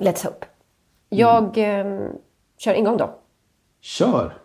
[0.00, 0.46] Let's hope.
[1.08, 2.08] Jag eh,
[2.58, 3.14] kör ingång då.
[3.80, 4.38] Kör!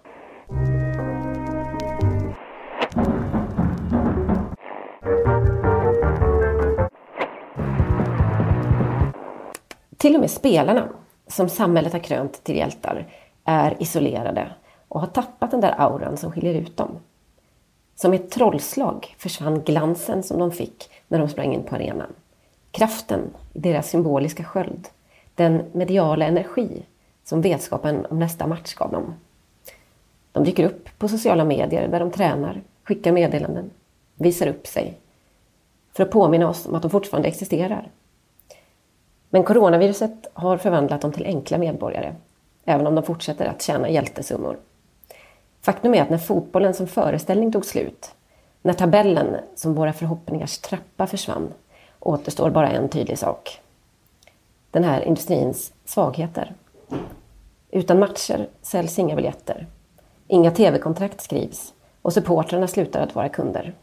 [9.98, 10.90] Till och med spelarna,
[11.28, 13.06] som samhället har krönt till hjältar,
[13.44, 14.52] är isolerade
[14.88, 16.92] och har tappat den där auran som skiljer ut dem.
[17.96, 22.14] Som ett trollslag försvann glansen som de fick när de sprang in på arenan.
[22.72, 23.22] Kraften
[23.54, 24.88] i deras symboliska sköld.
[25.38, 26.86] Den mediala energi
[27.24, 29.14] som vetskapen om nästa match gav dem.
[30.32, 33.70] De dyker upp på sociala medier där de tränar, skickar meddelanden,
[34.16, 34.98] visar upp sig.
[35.94, 37.92] För att påminna oss om att de fortfarande existerar.
[39.30, 42.16] Men coronaviruset har förvandlat dem till enkla medborgare,
[42.66, 44.58] även om de fortsätter att tjäna hjältesummor.
[45.62, 48.12] Faktum är att när fotbollen som föreställning tog slut,
[48.62, 51.54] när tabellen som våra förhoppningars trappa försvann,
[52.00, 53.62] återstår bara en tydlig sak.
[54.78, 56.54] Den här industrins svagheter.
[57.72, 59.68] Utan matcher säljs inga biljetter.
[60.28, 63.74] Inga tv-kontrakt skrivs och supportrarna slutar att vara kunder.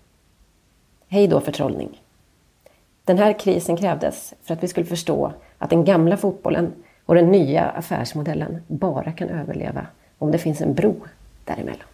[1.09, 2.03] Hej då förtrollning.
[3.05, 6.73] Den här krisen krävdes för att vi skulle förstå att den gamla fotbollen
[7.07, 9.87] och den nya affärsmodellen bara kan överleva
[10.19, 10.97] om det finns en bro
[11.45, 11.87] däremellan.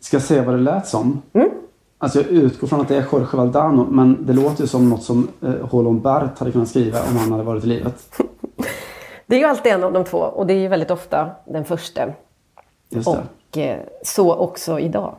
[0.00, 1.22] Ska jag säga vad det lät som?
[1.32, 1.50] Mm.
[1.98, 5.02] Alltså jag utgår från att det är Jorge Valdano men det låter ju som något
[5.02, 8.08] som eh, Holon Bert hade kunnat skriva om han hade varit i livet.
[9.26, 11.64] Det är ju alltid en av de två och det är ju väldigt ofta den
[11.64, 12.12] första.
[13.06, 15.14] Och eh, så också idag.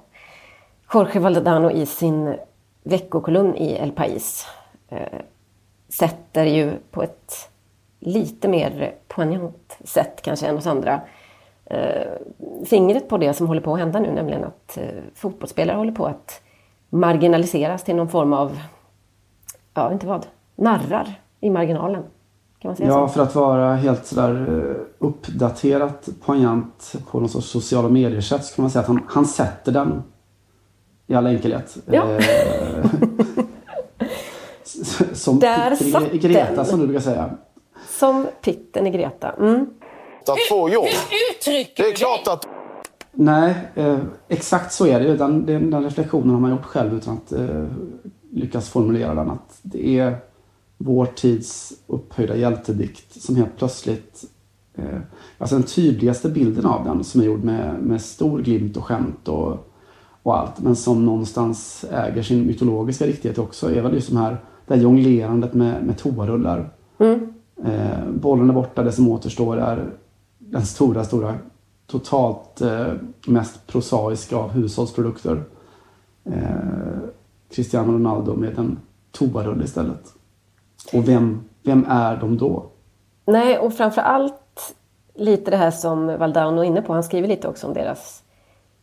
[0.93, 2.35] Jorge Valdano i sin
[2.83, 4.45] veckokolumn i El País
[4.89, 5.19] eh,
[5.89, 7.49] sätter ju på ett
[7.99, 11.01] lite mer poignant sätt kanske än hos andra
[11.65, 12.11] eh,
[12.65, 16.05] fingret på det som håller på att hända nu, nämligen att eh, fotbollsspelare håller på
[16.05, 16.41] att
[16.89, 18.59] marginaliseras till någon form av,
[19.73, 22.03] ja inte vad, narrar i marginalen.
[22.59, 23.13] Kan man säga Ja, så?
[23.13, 28.63] för att vara helt sådär eh, uppdaterat poignant på någon sorts sociala medier-sätt så kan
[28.63, 30.03] man säga att han, han sätter den
[31.07, 31.77] i all enkelhet.
[31.85, 32.03] Ja.
[32.11, 32.85] Eh,
[35.13, 36.65] som Där satt i Greta den.
[36.65, 37.29] som du brukar säga.
[37.99, 39.29] Som pitten i Greta.
[39.39, 39.69] Mm.
[40.27, 40.85] att få jobb.
[41.35, 42.47] Uttrycker Det är klart att
[43.21, 45.17] Nej, eh, exakt så är det.
[45.17, 47.65] Den, den, den reflektionen har man gjort själv utan att eh,
[48.31, 49.29] lyckas formulera den.
[49.29, 50.17] Att det är
[50.77, 54.23] vår tids upphöjda hjältedikt som helt plötsligt...
[54.75, 54.99] Eh,
[55.37, 59.27] alltså den tydligaste bilden av den som är gjord med, med stor glimt och skämt
[59.27, 59.71] och,
[60.23, 60.59] och allt.
[60.59, 64.37] Men som någonstans äger sin mytologiska riktighet också är väl just de här,
[64.67, 66.69] det här jonglerandet med, med toarullar.
[67.65, 69.89] Eh, bollen är borta, det som återstår är
[70.37, 71.35] den stora, stora,
[71.89, 72.93] totalt eh,
[73.27, 75.43] mest prosaiska av hushållsprodukter.
[76.25, 76.99] Eh,
[77.51, 78.79] Cristiano Ronaldo med en
[79.11, 80.03] toarulle istället.
[80.93, 82.65] Och vem, vem är de då?
[83.25, 84.75] Nej, och framför allt
[85.15, 86.93] lite det här som Valdano är inne på.
[86.93, 88.23] Han skriver lite också om deras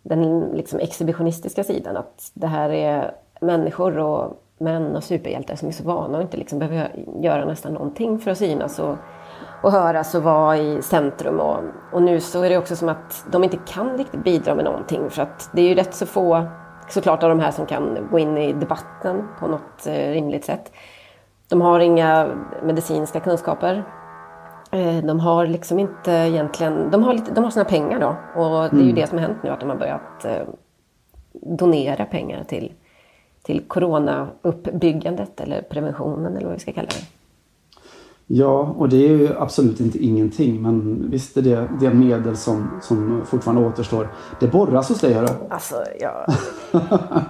[0.03, 1.97] den liksom exhibitionistiska sidan.
[1.97, 6.37] Att det här är människor och män och superhjältar som är så vana och inte
[6.37, 6.91] liksom behöver
[7.21, 8.97] göra nästan någonting för att synas och,
[9.67, 11.41] och höras och vara i centrum.
[11.41, 11.59] Och,
[11.93, 15.11] och nu så är det också som att de inte kan riktigt bidra med någonting.
[15.11, 16.47] För att det är ju rätt så få
[16.89, 20.73] såklart av de här som kan gå in i debatten på något eh, rimligt sätt.
[21.49, 22.29] De har inga
[22.63, 23.85] medicinska kunskaper.
[24.71, 28.41] Eh, De har liksom inte egentligen, de har, lite, de har sina pengar då.
[28.43, 30.43] Och det är ju det som har hänt nu, att de har börjat eh,
[31.33, 32.73] donera pengar till,
[33.43, 37.16] till coronauppbyggandet eller preventionen eller vad vi ska kalla det.
[38.29, 40.63] Ja, och det är ju absolut inte ingenting.
[40.63, 44.09] Men visst är det det medel som, som fortfarande återstår.
[44.41, 45.29] Det borras hos dig, hörru.
[45.51, 46.27] Alltså, jag,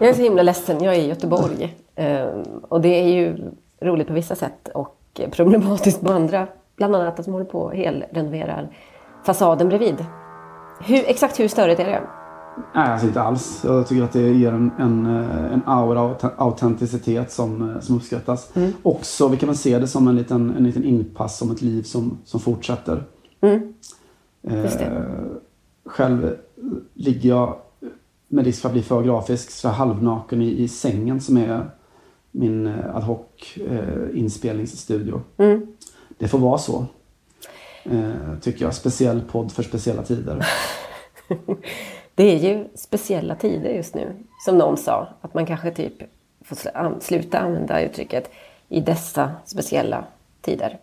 [0.00, 0.84] jag är så himla ledsen.
[0.84, 1.76] Jag är i Göteborg.
[1.94, 2.26] Eh,
[2.68, 6.46] och det är ju roligt på vissa sätt och problematiskt på andra.
[6.76, 8.68] Bland annat att de håller på och helrenoverar
[9.26, 10.04] fasaden bredvid.
[10.80, 12.02] Hur, exakt hur störigt är det?
[12.74, 13.60] Nej, alltså inte alls.
[13.64, 17.80] Jag tycker att det ger en, en, eh, en aura av aut- autenticitet som, eh,
[17.80, 18.52] som uppskattas.
[18.82, 21.82] Också, vi kan väl se det som en liten, en liten inpass om ett liv
[21.82, 23.04] som, som fortsätter.
[24.40, 24.80] Det.
[24.82, 25.02] Eh,
[25.84, 26.36] själv
[26.94, 27.56] ligger jag
[28.28, 31.70] med risk för att bli för grafisk så halvnaken i, i sängen som är
[32.30, 33.18] min eh, ad hoc
[33.70, 35.20] eh, inspelningsstudio.
[36.18, 36.86] Det får vara så.
[37.84, 38.74] Eh, tycker jag.
[38.74, 40.46] Speciell podd för speciella tider.
[42.16, 44.16] Det är ju speciella tider just nu.
[44.44, 45.92] Som någon sa, att man kanske typ
[46.44, 48.30] får sluta använda uttrycket
[48.68, 50.04] i dessa speciella
[50.40, 50.78] tider.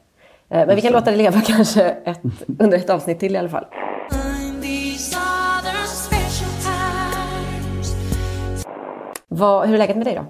[0.50, 2.22] Eh, Men vi kan låta det leva kanske ett,
[2.60, 3.66] under ett avsnitt till i alla fall.
[9.28, 10.26] Vad, hur är läget med dig då?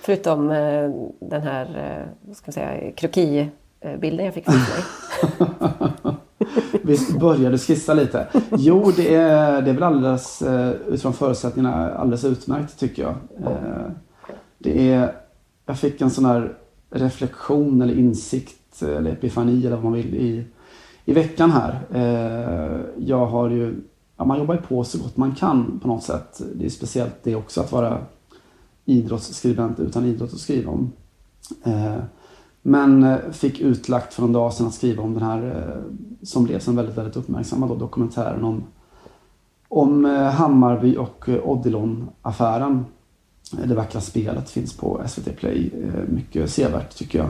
[0.00, 0.90] Förutom eh,
[1.20, 6.16] den här eh, vad ska man säga, krokibilden jag fick framför mig.
[6.86, 8.26] Vi började skissa lite.
[8.56, 13.14] Jo, det är, det är väl alldeles eh, utifrån förutsättningarna alldeles utmärkt tycker jag.
[13.46, 13.90] Eh,
[14.58, 15.12] det är,
[15.66, 16.52] jag fick en sån här
[16.90, 20.44] reflektion eller insikt eller epifani eller vad man vill i,
[21.04, 21.80] i veckan här.
[21.92, 23.74] Eh, jag har ju,
[24.16, 26.42] ja, man jobbar ju på så gott man kan på något sätt.
[26.54, 27.98] Det är speciellt det också att vara
[28.84, 30.92] idrottsskribent utan idrott att skriva om.
[32.68, 35.82] Men eh, fick utlagt för en dag sedan att skriva om den här eh,
[36.22, 38.64] som blev som väldigt, väldigt uppmärksammad då, dokumentären om,
[39.68, 42.84] om eh, Hammarby och Odilon-affären.
[43.64, 45.70] Det vackra spelet finns på SVT Play.
[46.08, 47.28] Mycket sevärt tycker jag.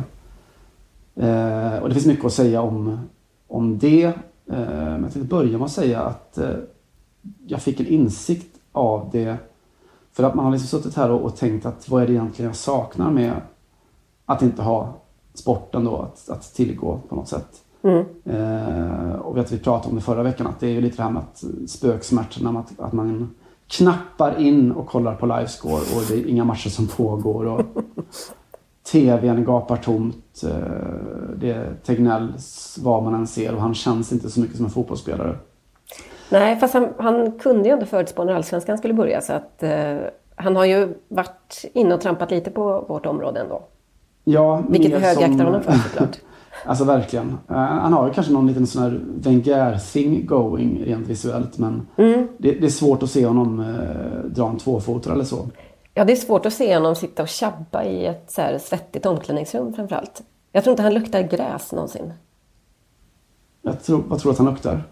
[1.82, 2.98] Och det finns mycket att säga om,
[3.46, 4.12] om det.
[4.44, 6.38] Men jag tänkte börja med att säga att
[7.46, 9.36] jag fick en insikt av det.
[10.12, 12.48] För att man har liksom suttit här och, och tänkt att vad är det egentligen
[12.48, 13.32] jag saknar med
[14.26, 14.94] att inte ha
[15.38, 17.62] sporten då att, att tillgå på något sätt.
[17.82, 18.04] Mm.
[18.24, 21.02] Eh, och vet, vi pratade om det förra veckan att det är ju lite det
[21.02, 23.34] här med att spöksmärtorna, att, att man
[23.68, 27.46] knappar in och kollar på livescore och det är inga matcher som pågår.
[27.46, 27.60] Och
[28.92, 30.42] TVn gapar tomt.
[30.44, 30.50] Eh,
[31.36, 34.70] det är Tegnells vad man än ser och han känns inte så mycket som en
[34.70, 35.36] fotbollsspelare.
[36.30, 39.96] Nej, fast han, han kunde ju ändå förutspå när Allsvenskan skulle börja så att eh,
[40.34, 43.62] han har ju varit inne och trampat lite på vårt område ändå.
[44.28, 46.18] Ja, Vilket vi högaktar honom för såklart.
[46.64, 47.26] alltså verkligen.
[47.26, 51.58] Uh, han har ju kanske någon liten sån här Wenger-thing going rent visuellt.
[51.58, 52.28] Men mm.
[52.38, 55.48] det, det, är svårt att se honom uh, dra en tvåfotare eller så.
[55.94, 59.06] Ja, det är svårt att se honom sitta och tjabba i ett så här svettigt
[59.06, 60.22] omklädningsrum framförallt.
[60.52, 62.12] Jag tror inte han luktar gräs någonsin.
[63.62, 64.82] Jag tror, vad tror du att han luktar?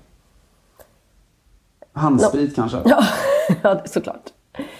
[1.92, 2.54] Handsprit no.
[2.54, 2.78] kanske?
[3.62, 4.32] Ja, såklart.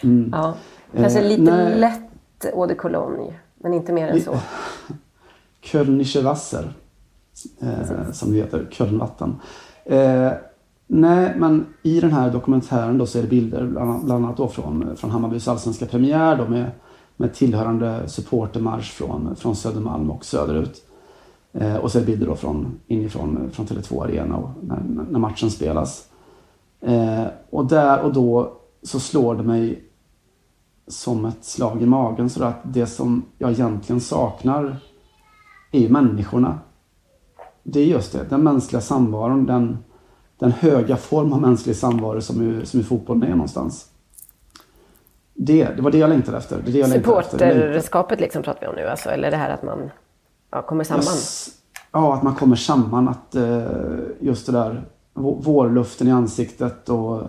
[0.03, 0.31] Mm.
[0.33, 0.55] Ja.
[0.97, 1.79] Kanske eh, lite nej.
[1.79, 3.35] lätt eau de cologne.
[3.65, 4.39] Men inte mer än så.
[5.61, 6.73] Kölnische Wasser.
[7.61, 9.37] Eh, som det heter, Kölnvatten.
[9.85, 10.33] Eh,
[10.87, 14.49] nej, men i den här dokumentären då så är det bilder bland, bland annat då
[14.49, 16.71] från, från Hammarbys allsvenska premiär då med,
[17.17, 20.83] med tillhörande supportermarsch från, från Södermalm och söderut.
[21.53, 25.19] Eh, och så är det bilder då från, inifrån från Tele2 Arena och när, när
[25.19, 26.09] matchen spelas.
[26.81, 29.85] Eh, och där och då så slår det mig
[30.87, 32.31] som ett slag i magen.
[32.31, 34.77] Så att det som jag egentligen saknar
[35.73, 36.59] är människorna.
[37.63, 39.47] Det är just det, den mänskliga samvaron.
[39.47, 39.79] Den,
[40.39, 43.89] den höga form av mänsklig samvaro som ju, som ju fotbollen är någonstans.
[45.35, 46.63] Det, det var det jag längtade efter.
[46.65, 49.91] Det det Supporterskapet liksom pratar vi om nu alltså, eller det här att man
[50.51, 51.03] ja, kommer samman?
[51.05, 51.49] Yes.
[51.93, 53.09] Ja, att man kommer samman.
[53.09, 53.63] Att eh,
[54.21, 54.85] just det där
[55.15, 57.23] vårluften i ansiktet och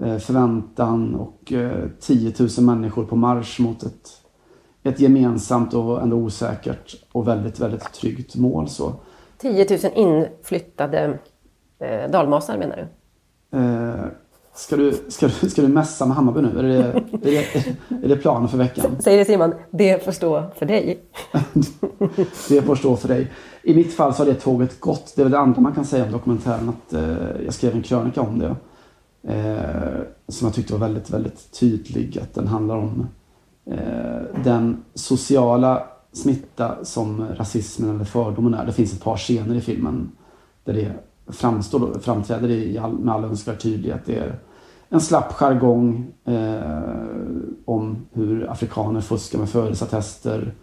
[0.00, 1.52] förväntan och
[2.00, 4.08] 10 eh, 000 människor på marsch mot ett,
[4.82, 8.68] ett gemensamt och ändå osäkert och väldigt, väldigt tryggt mål.
[8.68, 8.92] Så.
[9.38, 11.18] 10 000 inflyttade
[11.78, 12.88] eh, dalmasar menar du?
[13.58, 14.04] Eh,
[14.54, 16.58] ska, du, ska, du, ska du mässa med Hammarby nu?
[16.58, 17.66] Är det, är det,
[18.04, 18.96] är det planen för veckan?
[19.00, 21.00] Säger det Simon, det får stå för dig.
[22.48, 23.32] det får stå för dig.
[23.62, 25.12] I mitt fall så har det tåget gått.
[25.16, 26.68] Det är väl det andra man kan säga om dokumentären.
[26.68, 28.56] Att, eh, jag skrev en krönika om det.
[29.28, 32.18] Eh, som jag tyckte var väldigt, väldigt tydlig.
[32.18, 33.06] Att den handlar om
[33.66, 38.66] eh, den sociala smitta som rasismen eller fördomen är.
[38.66, 40.10] Det finns ett par scener i filmen
[40.64, 40.92] där det
[41.32, 44.00] framstår, framträder i all, med all önskvärd tydlighet.
[44.06, 44.38] Det är
[44.88, 46.82] en slapp jargong eh,
[47.64, 50.54] om hur afrikaner fuskar med födelseattester.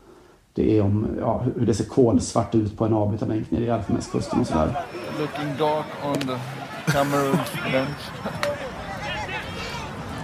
[0.54, 4.40] Det är om ja, hur det ser kolsvart ut på en avbytarbänk nere i Elfenbenskusten
[4.40, 4.86] och sådär.
[5.20, 6.59] Looking dark on the
[6.92, 8.12] Cameroons bench.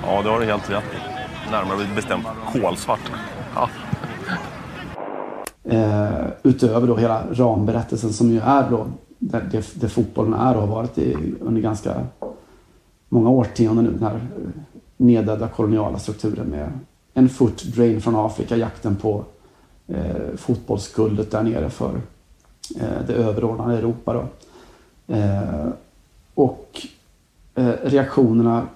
[0.04, 0.84] Ja, det har du helt rätt
[1.52, 3.12] Närmare bestämt kolsvart.
[3.56, 3.70] Ja.
[5.64, 8.88] Eh, utöver då hela ramberättelsen som ju är då
[9.20, 11.96] där, det, det fotbollen är och har varit i, under ganska
[13.10, 13.92] många årtionden nu.
[13.92, 14.22] Den här
[14.98, 16.72] nedärvda koloniala strukturen med
[17.14, 19.24] en foot drain från Afrika, jakten på
[19.88, 22.02] eh, fotbollsguldet där nere för
[22.80, 24.14] eh, det överordnade Europa.
[24.14, 24.28] Då.
[25.14, 25.68] Eh,
[26.36, 26.88] och
[27.56, 28.68] eh, reaktionerna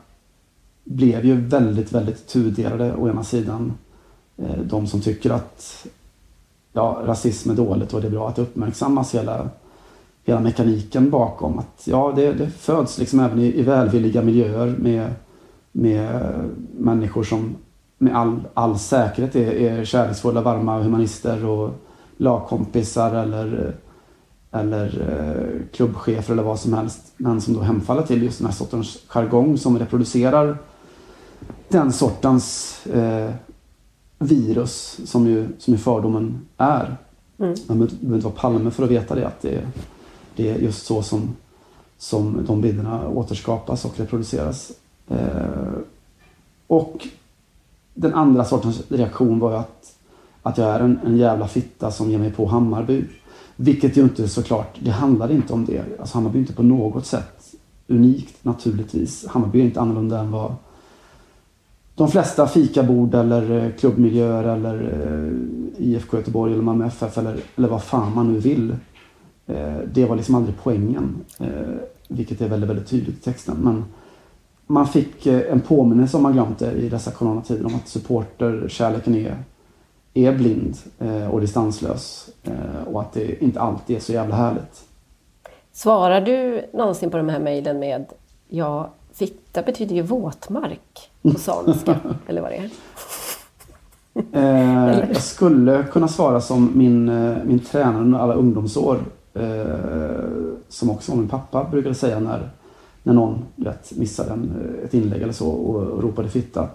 [0.83, 2.95] blev ju väldigt, väldigt tudelade.
[2.95, 3.73] Å ena sidan
[4.37, 5.87] eh, de som tycker att
[6.73, 9.49] ja, rasism är dåligt och det är bra att det uppmärksammas hela,
[10.23, 11.59] hela mekaniken bakom.
[11.59, 15.13] Att, ja, det, det föds liksom även i, i välvilliga miljöer med,
[15.71, 16.33] med
[16.77, 17.55] människor som
[17.97, 21.71] med all, all säkerhet är, är kärleksfulla, varma humanister och
[22.17, 23.75] lagkompisar eller
[24.51, 27.13] eller eh, klubbchefer eller vad som helst.
[27.17, 30.57] Men som då hemfaller till just den här sortens jargong som reproducerar
[31.67, 33.31] den sortens eh,
[34.19, 36.97] virus som ju, som ju fördomen är.
[37.37, 39.27] Man behöver behöver inte vara Palme för att veta det.
[39.27, 39.67] Att det,
[40.35, 41.35] det är just så som,
[41.97, 44.71] som de bilderna återskapas och reproduceras.
[45.07, 45.73] Eh,
[46.67, 47.07] och
[47.93, 49.95] den andra sortens reaktion var ju att,
[50.41, 53.03] att jag är en, en jävla fitta som ger mig på Hammarby.
[53.61, 55.83] Vilket ju inte såklart, det handlar inte om det.
[55.99, 57.55] Alltså Hammarby är inte på något sätt
[57.87, 59.27] unikt naturligtvis.
[59.27, 60.55] Hammarby är inte annorlunda än vad
[61.95, 67.67] de flesta fikabord eller eh, klubbmiljöer eller eh, IFK Göteborg eller Malmö FF eller, eller
[67.67, 68.75] vad fan man nu vill.
[69.47, 71.15] Eh, det var liksom aldrig poängen.
[72.07, 73.57] Vilket är väldigt, väldigt tydligt i texten.
[73.61, 73.85] Men
[74.67, 79.37] man fick en påminnelse om man glömt det i dessa coronatider om att supporterkärleken är,
[80.13, 82.29] är blind eh, och distanslös.
[82.43, 84.83] Eh, och att det inte alltid är så jävla härligt.
[85.71, 88.05] Svarar du någonsin på de här mejlen med
[88.47, 92.69] ja, fitta betyder ju våtmark på samiska, eller vad det är?
[94.31, 98.99] Eh, jag skulle kunna svara som min, eh, min tränare under alla ungdomsår.
[99.33, 100.23] Eh,
[100.69, 102.49] som också min pappa brukade säga när,
[103.03, 104.51] när någon vet, missade en,
[104.83, 106.67] ett inlägg eller så och, och ropade fitta.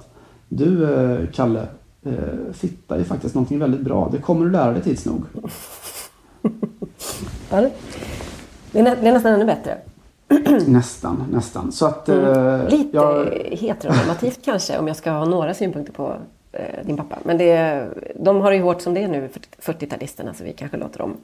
[0.48, 1.66] Du eh, Kalle,
[2.04, 4.08] eh, fitta är faktiskt någonting väldigt bra.
[4.12, 5.22] Det kommer du lära dig tids nog.
[7.50, 7.60] Ja,
[8.72, 9.78] det, är, nä, det är nästan ännu bättre.
[10.66, 11.72] Nästan, nästan.
[11.72, 12.08] Så att...
[12.08, 12.66] Eh, Mm.
[12.66, 16.16] Lite jag, heteronormativt kanske, om jag ska ha några synpunkter på
[16.52, 17.18] eh, din pappa.
[17.24, 19.28] Men det, de har det ju hårt som det är nu,
[19.62, 21.16] 40-talisterna, så vi kanske låter dem...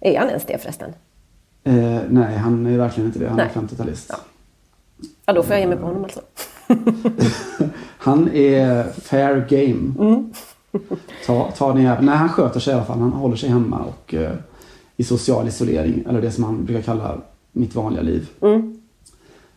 [0.00, 0.90] Är han ens det förresten?
[1.64, 3.28] eh, nej, han är verkligen inte det.
[3.28, 3.64] Han är Nej.
[3.68, 4.06] 50-talist.
[4.08, 4.16] Ja.
[5.26, 6.20] Ja, då får jag ge mig på honom alltså.
[7.98, 9.94] Han är fair game.
[9.98, 10.32] Mm.
[11.26, 12.06] ta, ta jäveln.
[12.06, 12.98] Nej, han sköter sig i alla fall.
[12.98, 14.32] Han håller sig hemma och eh,
[14.96, 16.04] i social isolering.
[16.08, 17.18] Eller det som han brukar kalla
[17.52, 18.28] mitt vanliga liv.
[18.40, 18.80] Mm.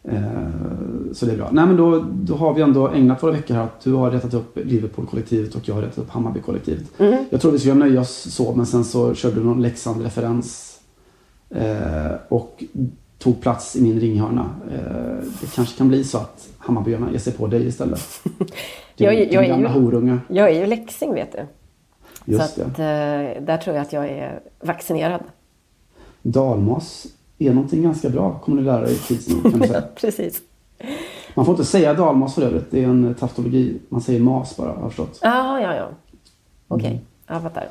[0.04, 1.50] Eh, så det är bra.
[1.52, 4.34] Nej, men då, då har vi ändå ägnat våra veckor här att du har rättat
[4.34, 7.00] upp Liverpool-kollektivet och jag har rättat upp Hammarby-kollektivet.
[7.00, 7.26] Mm.
[7.30, 10.80] Jag trodde vi skulle nöja oss så, men sen så körde du någon Leksand-referens.
[11.50, 12.64] Eh, och
[13.24, 14.50] tog plats i min ringhörna.
[14.72, 18.02] Eh, det kanske kan bli så att Hammarbyarna ger sig på dig istället.
[18.96, 20.18] Din, Jag- jag är ju- horunge.
[20.28, 21.46] Jag är ju läxing, vet du.
[22.26, 22.84] Just så att, det.
[23.38, 25.24] eh, där tror jag att jag är vaccinerad.
[26.22, 29.28] Dalmas är någonting ganska bra, kommer du lära dig tids.
[29.42, 29.82] Kan du säga.
[29.96, 30.42] Precis.
[31.36, 33.78] Man får inte säga dalmas för övrigt, det är en taftologi.
[33.90, 35.20] Man säger mas bara, har jag förstått.
[35.22, 35.88] Ja, ja, ja.
[36.68, 37.02] Okej, Mm.
[37.28, 37.68] jag fattar.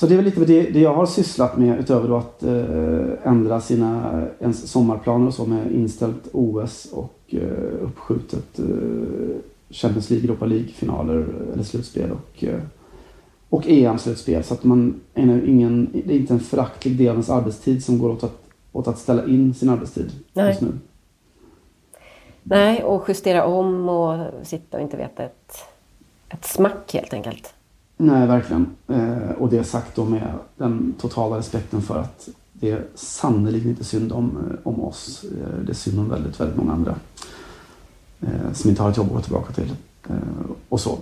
[0.00, 3.60] Så det är väl lite det, det jag har sysslat med utöver att eh, ändra
[3.60, 8.64] sina ens sommarplaner och så med inställt OS och eh, uppskjutet eh,
[9.70, 12.60] Champions League, Europa League-finaler eller slutspel och, eh,
[13.48, 14.44] och EM-slutspel.
[14.44, 17.84] Så att man är nu ingen, det är inte en föraktlig del av ens arbetstid
[17.84, 18.42] som går åt att,
[18.72, 20.48] åt att ställa in sin arbetstid Nej.
[20.48, 20.72] just nu.
[22.42, 25.54] Nej, och justera om och sitta och inte veta ett,
[26.28, 27.54] ett smack helt enkelt.
[28.02, 28.66] Nej, verkligen.
[28.88, 33.84] Eh, och det sagt då med den totala respekten för att det är sannerligen inte
[33.84, 35.24] synd om, eh, om oss.
[35.24, 36.94] Eh, det är synd om väldigt, väldigt många andra.
[38.20, 39.72] Eh, som inte har ett jobb att gå tillbaka till.
[40.08, 40.16] Eh,
[40.68, 40.98] och så.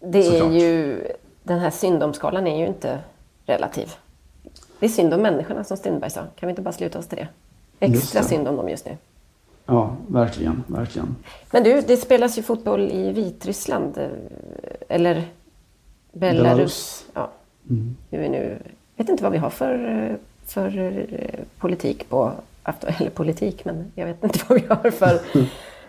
[0.00, 1.02] Det är ju,
[1.42, 3.00] den här syndomskalan är ju inte
[3.46, 3.92] relativ.
[4.78, 6.20] Det är synd om människorna som Strindberg sa.
[6.20, 7.28] Kan vi inte bara sluta oss till det?
[7.86, 8.28] Extra det.
[8.28, 8.96] synd om dem just nu.
[9.66, 11.16] Ja, verkligen, verkligen.
[11.52, 13.98] Men du, det spelas ju fotboll i Vitryssland.
[13.98, 14.08] eh,
[14.88, 15.24] Eller
[16.12, 16.42] Belarus.
[16.42, 17.06] Belarus.
[17.14, 17.30] Ja.
[17.70, 17.96] Mm.
[18.10, 18.58] Nu är nu,
[18.96, 22.32] jag vet inte vad vi har för, för eh, politik på
[22.98, 25.20] eller politik, men jag vet inte vad vi har för,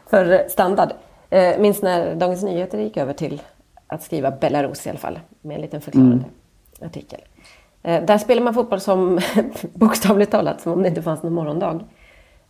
[0.09, 0.89] för standard.
[1.29, 3.41] Eh, minns när Dagens Nyheter gick över till
[3.87, 6.25] att skriva Belarus i alla fall, med en liten förklarande
[6.81, 7.21] artikel.
[7.83, 9.19] Eh, där spelar man fotboll som
[9.73, 11.79] bokstavligt talat som om det inte fanns någon morgondag.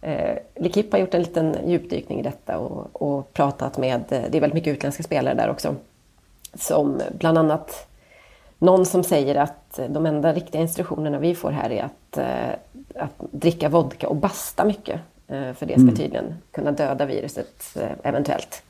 [0.02, 4.38] Eh, Likip har gjort en liten djupdykning i detta och, och pratat med, eh, det
[4.38, 5.76] är väldigt mycket utländska spelare där också,
[6.56, 7.88] som bland annat
[8.60, 13.32] någon som säger att de enda riktiga instruktionerna vi får här är att, eh, att
[13.32, 15.02] dricka vodka och basta mycket.
[15.28, 18.64] Eh, för det ska tydligen kunna döda viruset eh, eventuellt.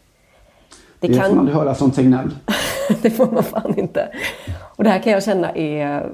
[0.99, 2.29] Det, Det får man kan, aldrig höra från Tegnell.
[3.01, 4.09] det får man fan inte.
[4.59, 6.09] Och det här kan jag känna är...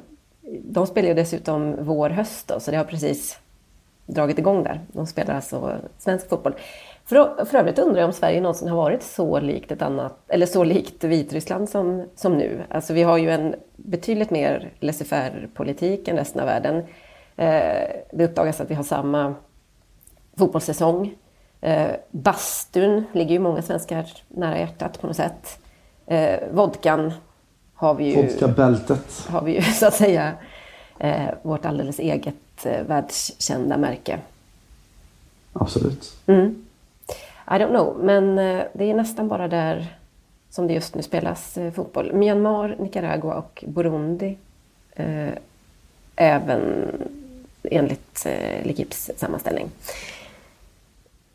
[0.63, 3.39] De spelar ju dessutom vår-höst så det har precis
[4.05, 4.79] dragit igång där.
[4.87, 6.53] De spelar alltså svensk fotboll.
[7.09, 10.45] För, för övrigt undrar jag om Sverige någonsin har varit så likt ett annat, eller
[10.45, 12.63] så likt Vitryssland som, som nu.
[12.69, 16.75] Alltså vi har ju en betydligt mer laissez-faire-politik än resten av världen.
[17.35, 19.35] Eh, det uppdagas att vi har samma
[20.37, 21.13] fotbollssäsong.
[21.61, 25.59] Eh, bastun ligger ju många svenskar nära hjärtat på något sätt.
[26.05, 27.13] Eh, vodkan
[27.73, 29.27] har vi ju Vodka-bältet.
[29.29, 30.33] har vi ju så att säga
[30.99, 34.19] eh, vårt alldeles eget eh, världskända märke.
[35.53, 36.13] Absolut.
[36.27, 36.65] Mm.
[37.49, 39.97] I don't know, men eh, det är nästan bara där
[40.49, 42.13] som det just nu spelas eh, fotboll.
[42.13, 44.37] Myanmar, Nicaragua och Burundi.
[44.95, 45.33] Eh,
[46.15, 46.61] även
[47.63, 49.69] enligt eh, L'Equipes sammanställning.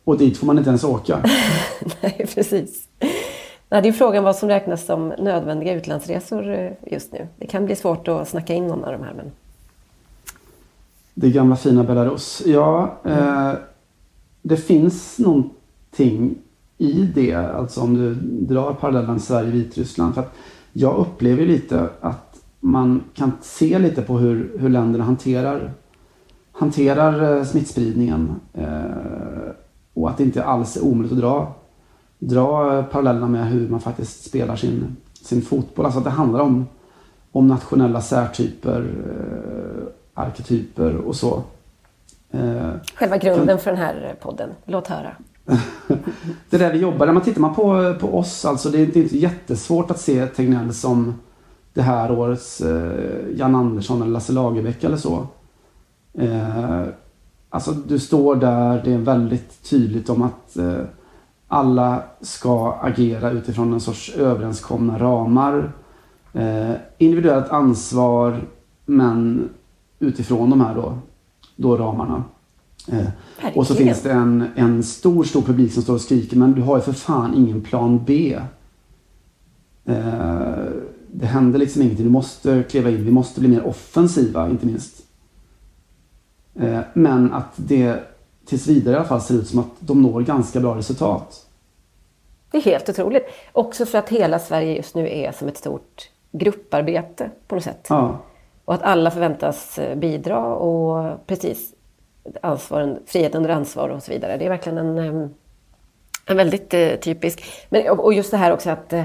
[0.04, 1.20] Och dit får man inte ens åka.
[2.02, 2.88] Nej, precis.
[3.68, 7.28] Nej, det är frågan vad som räknas som nödvändiga utlandsresor eh, just nu.
[7.38, 9.12] Det kan bli svårt att snacka in någon av de här.
[9.14, 9.32] Men...
[11.14, 12.42] Det gamla fina Belarus.
[12.46, 13.52] Ja, eh,
[14.42, 15.50] det finns någonting
[16.78, 17.34] i det.
[17.34, 18.14] Alltså om du
[18.46, 20.14] drar parallellen Sverige-Vitryssland.
[20.14, 20.34] För att
[20.72, 25.72] jag upplever lite att man kan se lite på hur, hur länderna hanterar,
[26.52, 28.40] hanterar eh, smittspridningen.
[28.54, 29.50] Eh,
[29.94, 31.54] och att det inte alls är omöjligt att dra,
[32.18, 35.84] dra parallellerna med hur man faktiskt spelar sin, sin fotboll.
[35.86, 36.66] Alltså att det handlar om,
[37.32, 41.42] om nationella särtyper, eh, arketyper och så.
[42.30, 44.50] Eh, Själva grunden för den här podden.
[44.64, 45.16] Låt höra
[46.50, 47.06] det är där vi jobbar.
[47.06, 50.26] När man tittar man på, på oss, alltså det är inte inte jättesvårt att se
[50.26, 51.14] Tegnell som
[51.74, 55.26] det här årets eh, Jan Andersson eller Lasse Lagerbäck eller så.
[56.12, 56.82] Eh,
[57.50, 60.80] alltså du står där, det är väldigt tydligt om att eh,
[61.48, 65.72] alla ska agera utifrån en sorts överenskomna ramar.
[66.32, 68.40] Eh, individuellt ansvar,
[68.84, 69.48] men
[69.98, 70.98] utifrån de här då,
[71.56, 72.24] då ramarna.
[72.92, 73.06] Eh,
[73.54, 73.94] och så Verkligen.
[73.94, 76.82] finns det en, en stor, stor publik som står och skriker men du har ju
[76.82, 78.38] för fan ingen plan B.
[79.84, 79.94] Eh,
[81.12, 82.04] det händer liksom ingenting.
[82.04, 83.04] Du måste kliva in.
[83.04, 85.02] Vi måste bli mer offensiva, inte minst.
[86.54, 87.98] Eh, men att det
[88.46, 91.46] tills vidare i alla fall ser ut som att de når ganska bra resultat.
[92.50, 93.26] Det är helt otroligt.
[93.52, 97.86] Också för att hela Sverige just nu är som ett stort grupparbete på något sätt.
[97.88, 98.18] Ja,
[98.64, 101.73] Och att alla förväntas eh, bidra och precis
[102.42, 104.36] ansvar, frihet under ansvar och så vidare.
[104.36, 105.30] Det är verkligen en, em,
[106.26, 107.44] en väldigt eh, typisk...
[107.68, 109.02] Men, och just det här också att eh,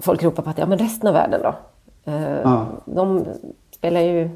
[0.00, 1.54] folk ropar på att ja, men resten av världen då?
[2.12, 2.66] Eh, Ja.
[2.84, 3.24] De
[3.70, 4.30] spelar ju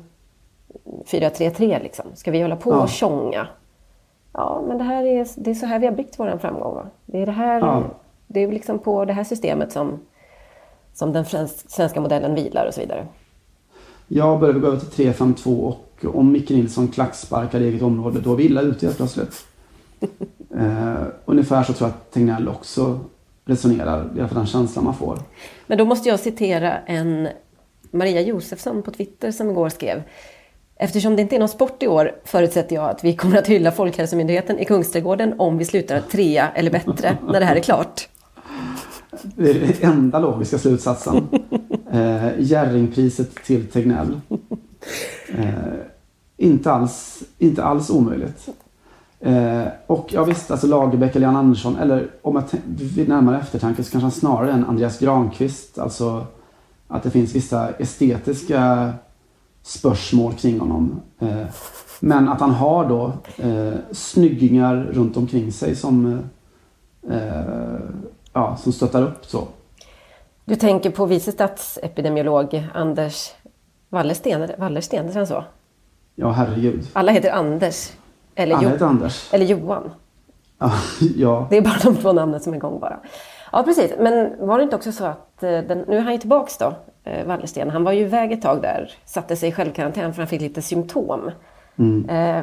[1.06, 2.06] 4-3-3 liksom.
[2.14, 2.82] Ska vi hålla på Ja.
[2.82, 3.46] och tjonga?
[4.32, 6.74] Ja, men det, här är, det är så här vi har byggt vår framgång.
[6.74, 6.86] Va?
[7.06, 7.82] Det är det här, Ja.
[8.26, 10.00] det är liksom på det här systemet som,
[10.92, 13.06] som den svenska modellen vilar och så vidare.
[14.08, 18.32] jag börjar gå över till 3-5-2 och om Micke Nilsson klacksparkar i eget område då
[18.32, 19.46] är vi illa ute helt plötsligt.
[20.56, 23.00] eh, ungefär så tror jag att Tegnell också
[23.44, 24.10] resonerar.
[24.16, 25.18] I alla fall den känslan man får.
[25.66, 27.28] Men då måste jag citera en
[27.90, 30.02] Maria Josefsson på Twitter som igår skrev
[30.78, 33.72] Eftersom det inte är någon sport i år förutsätter jag att vi kommer att hylla
[33.72, 38.08] Folkhälsomyndigheten i Kungsträdgården om vi slutar trea eller bättre när det här är klart.
[39.36, 41.28] Det är den enda logiska slutsatsen.
[41.92, 44.20] Eh, Jerringpriset till Tegnell.
[45.38, 45.54] Eh,
[46.36, 48.48] inte, alls, inte alls omöjligt.
[49.20, 53.84] Eh, och ja visst, alltså Lagerbäck eller Jan Andersson, eller om jag vid närmare eftertanke
[53.84, 55.78] så kanske han snarare än Andreas Granqvist.
[55.78, 56.26] Alltså
[56.88, 58.92] att det finns vissa estetiska
[59.62, 61.00] spörsmål kring honom.
[61.18, 61.46] Eh,
[62.00, 66.22] men att han har då eh, snyggingar runt omkring sig som
[67.10, 67.78] eh,
[68.32, 69.48] ja, som stöttar upp så.
[70.44, 73.32] Du tänker på vice statsepidemiolog Anders
[73.96, 75.44] Wallersten, Wallersten, är han så?
[76.14, 76.88] Ja, herregud.
[76.92, 77.92] Alla heter Anders.
[78.34, 79.34] Eller, Alla jo, heter Anders.
[79.34, 79.90] eller Johan.
[81.16, 81.46] Ja.
[81.50, 82.98] Det är bara de två namnen som är igång bara.
[83.52, 83.92] Ja, precis.
[83.98, 86.74] Men var det inte också så att, eh, den, nu är han ju tillbaks då,
[87.04, 87.70] eh, Wallersten.
[87.70, 90.62] Han var ju iväg ett tag där, satte sig i självkarantän för han fick lite
[90.62, 91.30] symptom.
[92.08, 92.42] Eh,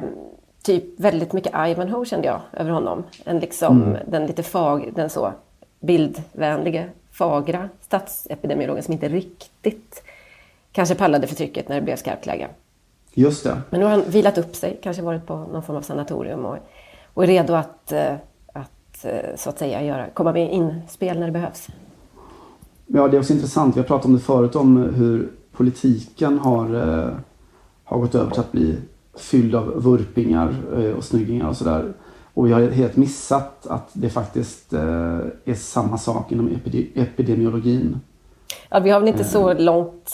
[0.64, 3.04] typ väldigt mycket Ivanhoe kände jag över honom.
[3.26, 5.32] En liksom, den lite fag, den så
[5.80, 10.04] bildvänlige, fagra statsepidemiologen som inte riktigt
[10.74, 12.50] kanske pallade för trycket när det blev skarpt läge.
[13.14, 13.62] Just det.
[13.70, 16.58] Men nu har han vilat upp sig, kanske varit på någon form av sanatorium och,
[17.14, 18.14] och är redo att, eh,
[18.54, 21.68] att eh, så att säga göra, komma med inspel när det behövs.
[22.88, 23.76] Ja, det är också intressant.
[23.76, 27.14] Vi har pratat om det förut om hur politiken har, eh,
[27.84, 28.78] har gått över till att bli
[29.18, 30.56] fylld av vurpingar
[30.98, 31.94] och snyggingar och sådär.
[32.34, 38.00] Och vi har helt missat att det faktiskt är samma sak inom epide- epidemiologin.
[38.70, 40.12] Ja, vi har väl inte så långt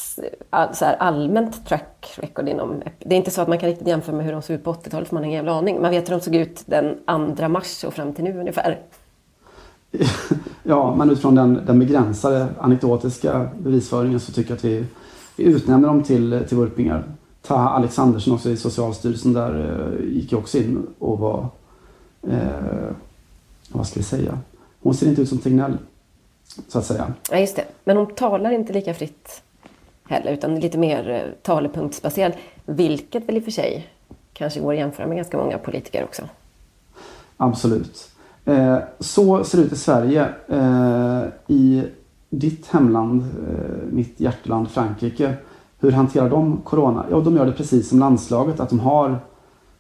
[0.49, 2.81] all, så här allmänt track record inom...
[2.99, 4.73] Det är inte så att man kan riktigt jämföra med hur de såg ut på
[4.73, 5.81] 80-talet för man har ingen jävla aning.
[5.81, 8.79] Man vet hur de såg ut den 2 mars och fram till nu ungefär.
[10.63, 14.85] Ja, men utifrån den, den begränsade anekdotiska bevisföringen så tycker jag att vi,
[15.35, 17.03] vi utnämner dem till, till vurpingar.
[17.41, 21.47] Taha Alexandersson också i Socialstyrelsen där eh, gick ju också in och var,
[22.27, 22.91] eh,
[23.71, 24.37] vad ska vi säga,
[24.81, 25.77] hon ser inte ut som Tegnell.
[26.67, 27.13] Så att säga.
[27.31, 27.65] Ja, just det.
[27.83, 29.41] Men hon talar inte lika fritt
[30.09, 32.33] heller, utan lite mer eh, talepunktsbaserad.
[32.65, 33.87] Vilket väl i och för sig
[34.33, 36.21] kanske går att jämföra med ganska många politiker också.
[37.37, 38.09] Absolut.
[38.45, 40.27] Eh, så ser det ut i Sverige.
[40.47, 41.83] Eh, I
[42.29, 45.33] ditt hemland, eh, mitt hjärtland Frankrike,
[45.79, 47.05] hur hanterar de corona?
[47.11, 49.19] Ja, de gör det precis som landslaget, att de har,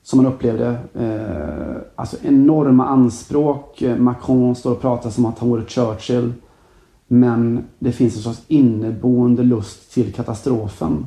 [0.03, 3.83] som man upplevde, eh, alltså enorma anspråk.
[3.97, 6.33] Macron står och pratar som att han vore Churchill.
[7.11, 11.05] Men det finns en sorts inneboende lust till katastrofen.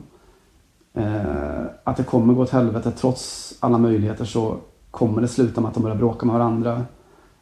[0.94, 4.56] Eh, att det kommer gå åt helvete trots alla möjligheter så
[4.90, 6.84] kommer det sluta med att de börjar bråka med varandra.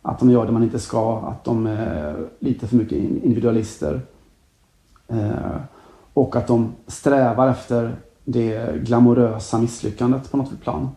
[0.02, 4.00] Att de gör det man inte ska, att de är lite för mycket individualister.
[5.08, 5.56] Eh,
[6.14, 10.88] och att de strävar efter det glamorösa misslyckandet på något plan.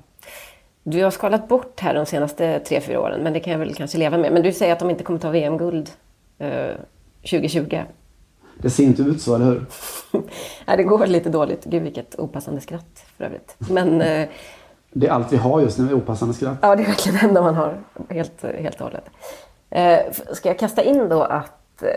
[0.83, 3.73] Du har skalat bort här de senaste tre, fyra åren, men det kan jag väl
[3.73, 4.33] kanske leva med.
[4.33, 5.89] Men du säger att de inte kommer ta VM-guld
[6.37, 6.71] eh,
[7.23, 7.81] 2020.
[8.57, 9.65] Det ser inte ut så, eller hur?
[10.67, 11.65] Nej, det går lite dåligt.
[11.65, 13.55] Gud, vilket opassande skratt för övrigt.
[13.57, 14.27] Men, eh,
[14.91, 16.57] Det är allt vi har just nu, opassande skratt.
[16.61, 17.77] ja, det är verkligen det enda man har.
[18.09, 19.09] Helt, helt och hållet.
[19.69, 19.99] Eh,
[20.33, 21.89] ska jag kasta in då att eh,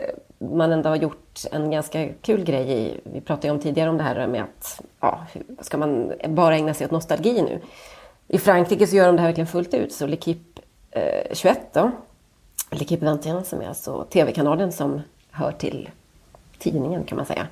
[0.48, 3.96] man ändå har gjort en ganska kul grej i, vi pratade ju om tidigare om
[3.96, 5.26] det här med att, ja,
[5.60, 7.60] ska man bara ägna sig åt nostalgi nu?
[8.28, 9.92] I Frankrike så gör de det här verkligen fullt ut.
[9.92, 10.60] Så L'Equipe
[10.90, 11.90] eh, 21 då,
[12.70, 15.00] L'Equipe 21 som är alltså tv-kanalen som
[15.36, 15.90] hör till
[16.58, 17.46] tidningen kan man säga,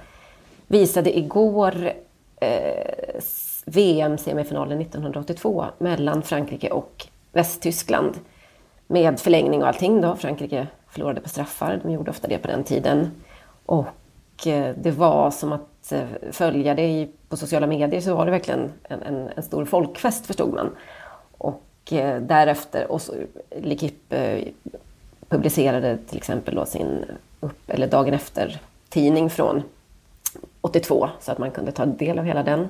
[0.67, 1.93] visade igår
[2.41, 3.21] eh,
[3.65, 8.15] VM-semifinalen 1982 mellan Frankrike och Västtyskland.
[8.87, 10.17] Med förlängning och allting då.
[10.17, 13.11] Frankrike förlorade på straffar, de gjorde ofta det på den tiden.
[13.67, 18.25] Och eh, det var som att eh, följa det i, på sociala medier så var
[18.25, 20.71] det verkligen en, en, en stor folkfest förstod man.
[21.39, 23.15] Och eh, därefter, och så,
[23.51, 24.49] L'Equipe eh,
[25.29, 27.05] publicerade till exempel då sin
[27.45, 29.63] upp, eller dagen efter tidning från
[30.61, 32.69] 82 så att man kunde ta del av hela den.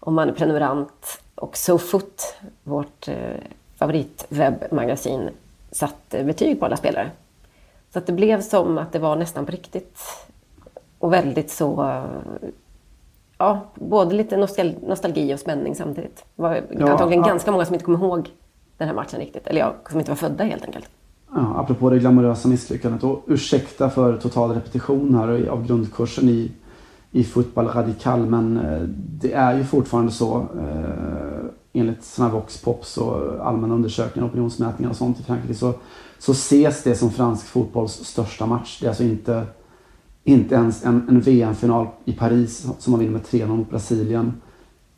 [0.00, 3.16] Om man är prenumerant och SoFoot, vårt eh,
[3.76, 5.30] favoritwebbmagasin,
[5.72, 7.10] satte betyg på alla spelare.
[7.92, 9.98] Så att det blev som att det var nästan på riktigt.
[10.98, 12.02] Och väldigt så...
[13.38, 16.24] Ja, både lite nostal nostalgi och spänning samtidigt.
[16.36, 17.28] Det var Ja, antagligen ja.
[17.28, 18.30] ganska många som inte kommer ihåg
[18.76, 19.46] den här matchen riktigt.
[19.46, 20.88] Eller ja, som inte var födda helt enkelt.
[21.34, 23.04] Ja, apropå det glamorösa misslyckandet.
[23.04, 26.52] Och ursäkta för total repetition här av grundkursen i,
[27.10, 28.26] i fotboll radikal.
[28.26, 28.82] Men eh,
[29.20, 34.96] det är ju fortfarande så eh, enligt sådana Vox Pops och allmänna undersökningar, opinionsmätningar och
[34.96, 35.72] sånt i Frankrike så,
[36.18, 38.78] så ses det som fransk fotbolls största match.
[38.80, 39.46] Det är alltså inte,
[40.24, 44.32] inte ens en, en VM-final i Paris som man vinner med 3-0 mot Brasilien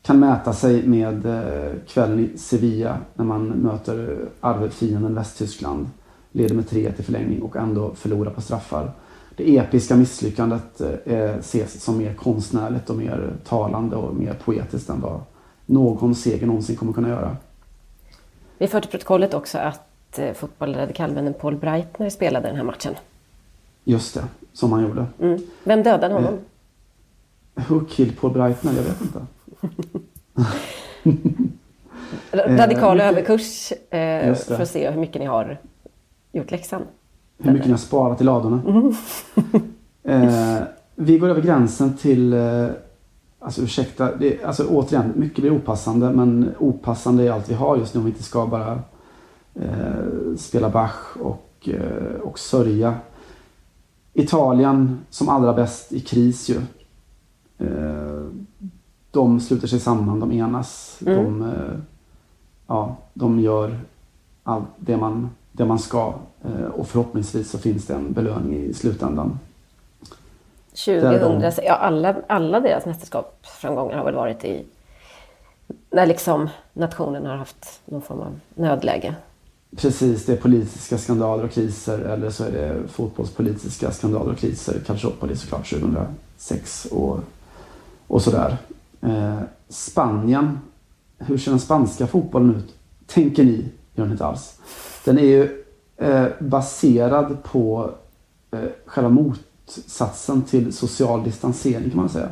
[0.03, 5.87] kan mäta sig med eh, kvällen i Sevilla när man möter eh, arvfienden Västtyskland.
[6.33, 8.93] Leder med 3 till förlängning och ändå förlorar på straffar.
[9.37, 15.01] Det episka misslyckandet eh, ses som mer konstnärligt och mer talande och mer poetiskt än
[15.01, 15.21] vad
[15.67, 17.37] någon seger någonsin kommer kunna göra.
[18.59, 22.95] Vi för till protokollet också att eh, fotbollradikalvännen Paul Breitner spelade den här matchen.
[23.85, 25.07] Just det, som han gjorde.
[25.21, 25.41] Mm.
[25.65, 26.39] Vem dödade honom?
[27.55, 28.73] Who killed Paul Breitner?
[28.73, 29.27] Jag vet inte.
[32.33, 35.59] Radikal mycket- överkurs eh, för att se hur mycket ni har
[36.33, 36.83] gjort läxan.
[37.39, 38.63] Hur mycket ni har sparat i ladorna.
[40.03, 40.63] eh,
[40.95, 42.67] vi går över gränsen till, eh,
[43.39, 47.95] alltså ursäkta, det, alltså återigen, mycket blir opassande men opassande är allt vi har just
[47.95, 48.81] nu om vi inte ska bara
[49.55, 52.95] eh, spela Bach och, eh, och sörja.
[54.13, 56.57] Italien som allra bäst i kris ju.
[57.59, 58.23] Eh,
[59.11, 60.97] de sluter sig samman, de enas.
[61.01, 61.79] De, eh,
[62.67, 63.81] ja, de gör
[64.43, 66.15] allt det man, det man ska.
[66.45, 69.39] Eh, och förhoppningsvis så finns det en belöning i slutändan.
[70.87, 74.65] Där 2000, de- ja, alla, alla deras mästerskapsframgångar har väl varit i
[75.91, 79.15] när liksom nationen har haft någon form av nödläge.
[79.77, 84.81] Precis, det är politiska skandaler och kriser eller så är det fotbollspolitiska skandaler och kriser.
[84.87, 87.19] Calciopoli såklart 2006 och,
[88.07, 88.57] och sådär.
[89.01, 89.39] Eh,
[89.69, 90.59] Spanien,
[91.19, 92.75] hur ser den spanska fotbollen ut?
[93.07, 93.65] Tänker ni?
[93.95, 94.59] Gör ni inte alls.
[95.05, 95.65] Den är ju
[95.97, 97.91] eh, baserad på
[98.51, 102.29] eh, själva motsatsen till social distansering kan man säga.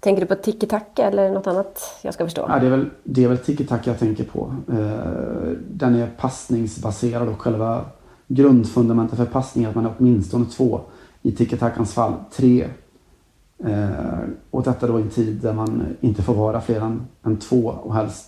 [0.00, 2.46] Tänker du på tiki-taka eller något annat jag ska förstå?
[2.48, 4.54] Ja, det är väl, det är väl tiki-taka jag tänker på.
[4.68, 7.84] Eh, den är passningsbaserad och själva
[8.26, 10.80] grundfundamentet för passning är att man är åtminstone två.
[11.22, 12.68] I tiki-takans fall tre.
[13.64, 13.88] Eh,
[14.50, 17.66] och detta då i en tid där man inte får vara fler än, än två
[17.82, 18.27] och helst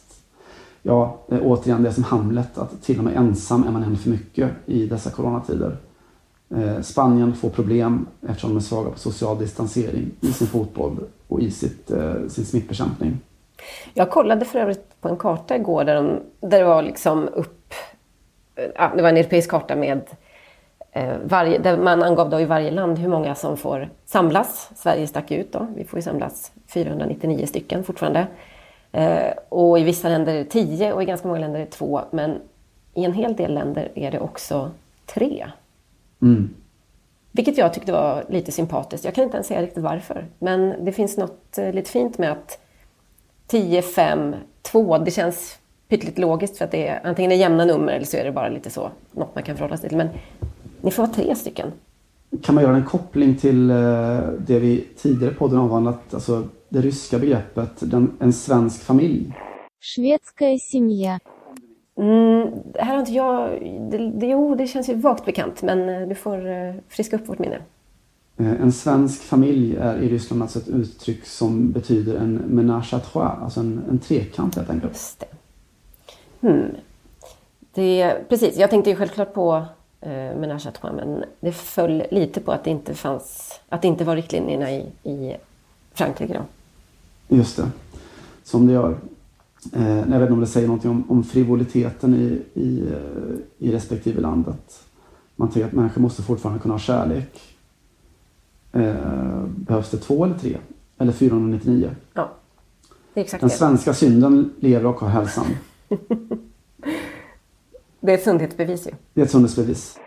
[0.82, 3.96] Ja, eh, återigen det är som Hamlet att till och med ensam är man en
[3.96, 5.76] för mycket i dessa coronatider.
[6.54, 10.96] Eh, Spanien får problem eftersom de är svaga på social distansering i sin fotboll
[11.28, 13.18] och i sitt, eh, sin smittbekämpning.
[13.94, 17.74] Jag kollade för övrigt på en karta igår där, de, där det var liksom upp...
[18.74, 20.00] Ja, det var en europeisk karta med
[21.24, 24.70] varje, där man angav då i varje land hur många som får samlas.
[24.76, 25.66] Sverige stack ut då.
[25.76, 28.26] Vi får ju samlas 499 stycken fortfarande.
[28.92, 31.70] Eh, och i vissa länder är det 10 och i ganska många länder är det
[31.70, 32.00] 2.
[32.10, 32.40] Men
[32.94, 34.70] i en hel del länder är det också
[35.06, 35.46] 3.
[36.22, 36.54] Mm.
[37.32, 39.04] Vilket jag tyckte var lite sympatiskt.
[39.04, 40.26] Jag kan inte ens säga riktigt varför.
[40.38, 42.58] Men det finns något eh, lite fint med att
[43.46, 47.92] 10, 5, 2, det känns pytteligt logiskt för att det är antingen är jämna nummer
[47.92, 49.98] eller så är det bara lite så, något man kan förhålla sig till.
[49.98, 50.08] Men
[50.80, 51.72] ni får vara tre stycken
[52.41, 53.75] Kan man göra en koppling till eh,
[54.47, 59.33] det vi tidigare i podden avhandlat, alltså det ryska begreppet den, en svensk familj?
[59.79, 61.19] Шведская семья.
[61.97, 63.49] Mm, det här har inte jag...
[63.91, 67.29] Det, det, jo, det känns ju vagt bekant, men eh, du får eh, friska upp
[67.29, 67.59] vårt minne.
[68.37, 72.99] Eh, En svensk familj är i Ryssland alltså ett uttryck som betyder en ménage à
[72.99, 74.93] trois, alltså en, en trekant helt enkelt.
[74.93, 75.27] Just det.
[76.47, 76.75] Hmm.
[77.73, 78.29] det.
[78.29, 79.63] Precis, jag tänkte ju självklart på eh,
[80.02, 83.60] Menage à trois, men det föll lite på att det inte fanns...
[83.68, 85.36] Att det inte var riktlinjerna i, i
[85.92, 86.42] Frankrike då.
[87.36, 87.70] Just det,
[88.44, 88.96] som det gör.
[89.72, 93.72] Eh, jag vet inte om det säger någonting om, om frivoliteten i, i, eh, i
[93.72, 94.82] respektive landet.
[95.36, 97.40] Man tänker att människor måste fortfarande kunna ha kärlek.
[98.72, 100.56] Eh, behövs det två eller tre?
[100.98, 101.90] Eller 499?
[102.14, 102.32] Ja,
[103.14, 103.56] det är exakt Den det.
[103.56, 105.46] svenska synden lever och har hälsan.
[108.00, 108.90] Det är ett sundhetsbevis ju.
[109.14, 109.98] Det är ett sundhetsbevis.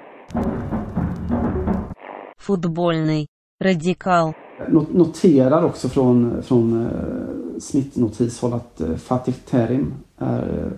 [3.64, 4.34] Radikal.
[4.70, 10.72] Noterar också från, från eh, smittnotishåll att eh, Fatih Terim är, eh,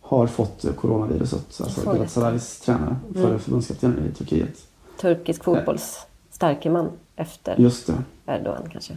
[0.00, 1.60] har fått coronaviruset.
[1.60, 3.38] Alltså Galatasarays tränare, förre mm.
[3.38, 4.66] förbundskaptenen i Turkiet.
[5.00, 7.94] Turkisk fotbolls starke man efter Just det.
[8.26, 8.96] Erdogan kanske.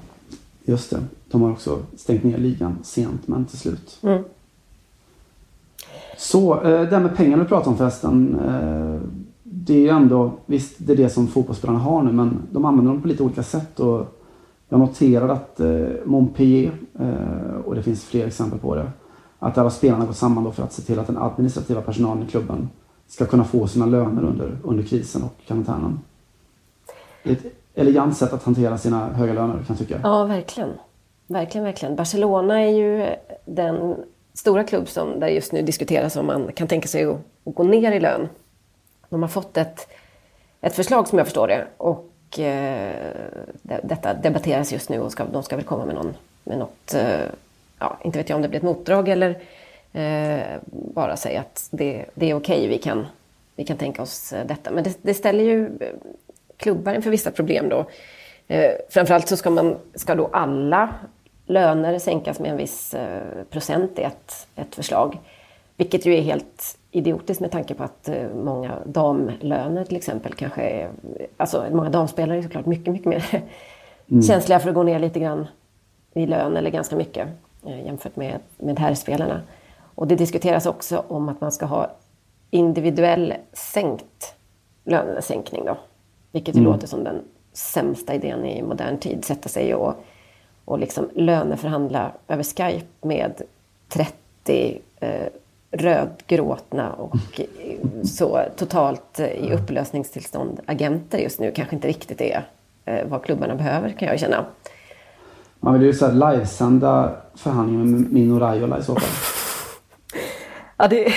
[0.65, 1.03] Just det.
[1.31, 3.99] De har också stängt ner ligan sent men till slut.
[4.01, 4.23] Mm.
[6.17, 8.39] Så, eh, det här med pengarna du pratar om förresten.
[8.39, 9.09] Eh,
[9.43, 12.91] det är ju ändå, visst det är det som fotbollsspelarna har nu men de använder
[12.91, 13.79] dem på lite olika sätt.
[13.79, 14.05] Och
[14.69, 16.71] jag noterar att eh, Montpellier,
[17.65, 18.91] och det finns fler exempel på det,
[19.39, 22.23] att där har spelarna gått samman då för att se till att den administrativa personalen
[22.23, 22.69] i klubben
[23.07, 25.99] ska kunna få sina löner under, under krisen och karantänen.
[27.23, 29.99] Det är ett elegant sätt att hantera sina höga löner kan jag tycka.
[30.03, 30.69] Ja, verkligen.
[31.27, 31.95] Verkligen, verkligen.
[31.95, 33.95] Barcelona är ju den
[34.37, 37.63] stora klubb som där just nu diskuteras om man kan tänka sig att, att gå
[37.63, 38.29] ner i lön.
[39.09, 39.87] De har fått ett,
[40.61, 42.93] ett förslag som jag förstår det och eh,
[43.61, 46.93] det, detta debatteras just nu och ska, de ska väl komma med, någon, med något,
[46.93, 47.19] eh,
[47.79, 49.29] ja, inte vet jag om det blir ett motdrag eller
[49.93, 53.07] eh, bara säga att det, det är okej, vi, kan,
[53.55, 54.71] vi kan tänka oss detta.
[54.71, 55.69] Men det, det ställer ju
[56.57, 57.85] klubbar inför vissa problem då.
[58.47, 60.95] Eh, framförallt så ska, man, ska då alla
[61.47, 65.19] löner sänkas med en viss eh, procent i ett, ett förslag.
[65.77, 70.61] Vilket ju är helt idiotiskt med tanke på att eh, många damlöner till exempel kanske
[70.61, 70.89] är...
[71.37, 73.43] Alltså många damspelare är såklart mycket, mycket mer
[74.27, 75.47] känsliga för att gå ner lite grann
[76.13, 77.27] i lön eller ganska mycket
[77.65, 79.41] eh, jämfört med, med herrspelarna.
[79.95, 81.91] Och det diskuteras också om att man ska ha
[82.49, 84.35] individuell sänkt
[84.83, 85.77] lönesänkning då.
[86.31, 87.21] Vilket ju låter som den
[87.53, 89.25] sämsta idén i modern tid.
[89.25, 89.93] Sätta sig och,
[90.67, 93.41] och liksom löneförhandla över Skype med
[93.89, 95.09] 30 eh,
[95.71, 97.15] rödgråtna och
[98.03, 102.47] så totalt eh, i upplösningstillstånd agenter just nu kanske inte riktigt är
[102.85, 104.45] eh, vad klubbarna behöver kan jag känna.
[105.59, 109.09] Man vill ju så här livesända förhandlingar med Mino Raiola i så fall.
[110.77, 111.13] Ja, det,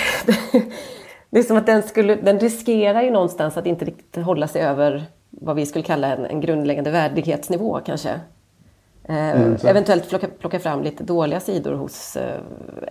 [1.29, 4.61] det är som att den, skulle, den riskerar ju någonstans att inte riktigt hålla sig
[4.61, 8.19] över vad vi skulle kalla en, en grundläggande värdighetsnivå kanske.
[9.03, 9.63] Eh, Eventuellt.
[9.63, 12.39] eventuellt plocka, plocka fram lite dåliga sidor hos eh,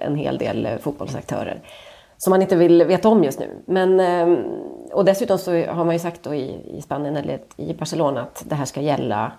[0.01, 1.61] en hel del eh, fotbollsaktörer.
[2.19, 3.49] Som man inte vill veta om just nu.
[3.65, 4.01] Men,
[4.93, 8.45] och dessutom så har man ju sagt då i, i Spanien eller i Barcelona att
[8.47, 9.33] det här ska gälla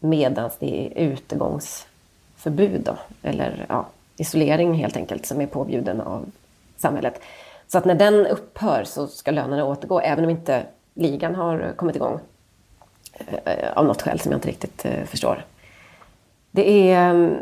[0.00, 2.96] medan det är utegångsförbud då.
[3.22, 3.86] Eller ja,
[4.16, 6.24] isolering helt enkelt som är påbjuden av
[6.76, 7.20] samhället.
[7.68, 10.62] Så att när den upphör så ska lönerna återgå även om inte
[10.94, 12.20] ligan har kommit igång.
[13.74, 15.44] Av något skäl som jag inte riktigt förstår.
[16.56, 17.36] Det är, mm,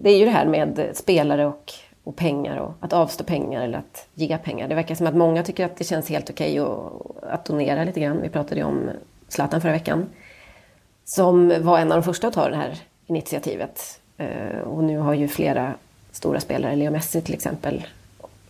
[0.00, 1.72] det är ju det här med spelare och,
[2.04, 4.68] och pengar och att avstå pengar eller att ge pengar.
[4.68, 8.00] Det verkar som att många tycker att det känns helt okej att, att donera lite
[8.00, 8.22] grann.
[8.22, 8.90] Vi pratade ju om
[9.28, 10.06] Zlatan förra veckan.
[11.04, 14.00] Som var en av de första att ta det här initiativet.
[14.16, 15.74] Eh, och nu har ju flera
[16.12, 17.86] stora spelare, Leo Messi till exempel,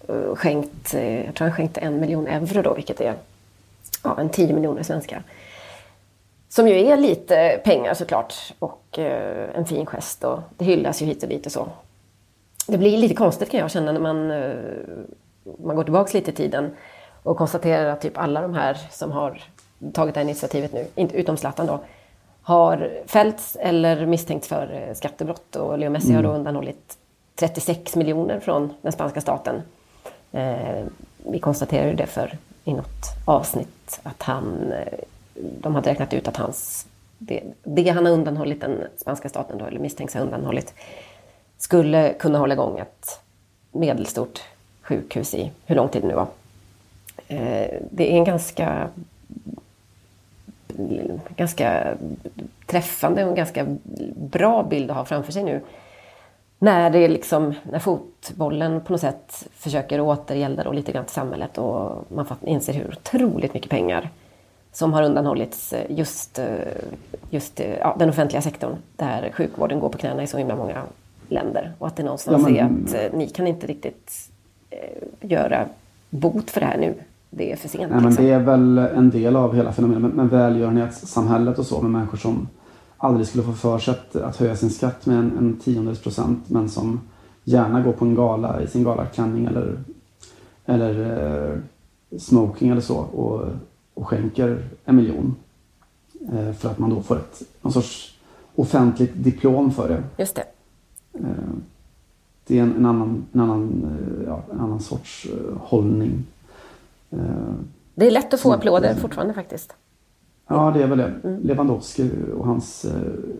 [0.08, 3.14] eh, skänkt, eh, jag tror han skänkte en miljon euro då, vilket är
[4.04, 5.22] ja, en 10 miljoner svenska.
[6.54, 11.06] Som ju är lite pengar såklart och eh, en fin gest och det hyllas ju
[11.06, 11.68] hit och dit och så.
[12.66, 14.54] Det blir lite konstigt kan jag känna när man, eh,
[15.64, 16.76] man går tillbaks lite i tiden
[17.22, 19.42] och konstaterar att typ alla de här som har
[19.92, 21.80] tagit det här initiativet nu, inte, utom Zlatan då,
[22.42, 25.56] har fällts eller misstänkts för eh, skattebrott.
[25.56, 26.98] Och Leo Messi har då undanhållit
[27.34, 29.62] 36 miljoner från den spanska staten.
[30.32, 30.84] Eh,
[31.16, 34.74] vi konstaterade det för i något avsnitt att han,
[35.34, 36.86] de hade räknat ut att hans,
[37.18, 40.74] det, det han har undanhållit den spanska staten då, eller misstänks ha undanhållit,
[41.58, 43.20] skulle kunna hålla igång ett
[43.72, 44.40] medelstort
[44.82, 46.26] sjukhus i hur lång tid det nu var.
[47.28, 48.88] Eh, det är en ganska,
[51.36, 51.96] ganska
[52.66, 53.66] träffande och en ganska
[54.16, 55.60] bra bild att ha framför sig nu.
[56.58, 61.14] När, det är liksom, när fotbollen på något sätt försöker återgälda då lite grann till
[61.14, 64.10] samhället och man inser hur otroligt mycket pengar
[64.74, 66.46] som har undanhållits eh, just, eh,
[67.30, 70.82] just ja, den offentliga sektorn där sjukvården går på knäna i så himla många
[71.28, 71.72] länder.
[71.78, 72.94] Och att det någonstans ja, men...
[72.94, 74.30] är att ni kan inte riktigt
[74.70, 74.78] eh,
[75.20, 75.66] göra
[76.10, 76.94] bot för det här nu.
[77.30, 77.92] Det är för sent.
[77.92, 78.24] Nej, liksom.
[78.24, 82.18] men det är väl en del av hela fenomenet med välgörenhetssamhället och så med människor
[82.18, 82.48] som
[82.96, 86.44] aldrig skulle få för sig att, att höja sin skatt med en, en tiondels procent
[86.50, 87.00] men som
[87.44, 89.78] gärna går på en gala i sin galaklänning eller,
[90.66, 91.20] eller
[91.52, 91.58] eh,
[92.18, 93.44] smoking eller så och,
[93.94, 95.36] och skänker en miljon.
[96.32, 98.18] Eh, för att man då får ett, någon sorts
[98.54, 100.02] offentligt diplom för det.
[100.22, 100.44] Just det.
[101.12, 101.54] Eh,
[102.46, 105.26] det är en, en, annan, en, annan, eh, ja, en annan sorts
[105.60, 106.24] hållning.
[107.94, 109.74] Det är lätt att få applåder fortfarande faktiskt.
[110.46, 111.14] Ja, det är väl det.
[111.24, 111.42] Mm.
[111.42, 112.86] Lewandowski och hans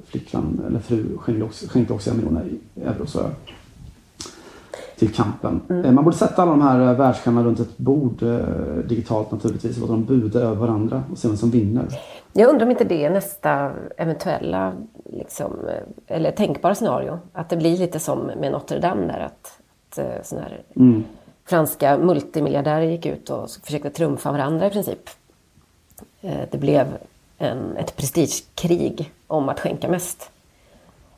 [0.05, 3.31] flickvän, eller fru, skänkte också, skänkte också en miljon euro så
[4.99, 5.61] till kampen.
[5.71, 5.95] Mm.
[5.95, 8.25] Man borde sätta alla de här världsstjärnorna runt ett bord
[8.89, 11.87] digitalt naturligtvis och låta dem buda över varandra och se vem som vinner.
[12.37, 14.73] Jag undrar om inte det är nästa eventuella,
[15.05, 15.53] liksom,
[16.07, 17.19] eller tänkbara scenario.
[17.33, 19.21] Att det blir lite som med Notre Dame där.
[19.21, 21.05] Att, att eh, såna här mm.
[21.45, 25.11] franska multimiljardärer gick ut och försökte trumfa varandra i princip.
[26.21, 26.87] Eh, det blev
[27.39, 30.31] en, ett prestigekrig om att skänka mest.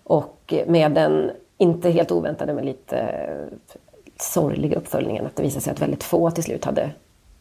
[0.02, 3.74] Och med den, inte helt oväntade men lite eh,
[4.16, 6.90] sorgliga uppföljningen att det visade sig att väldigt få till slut hade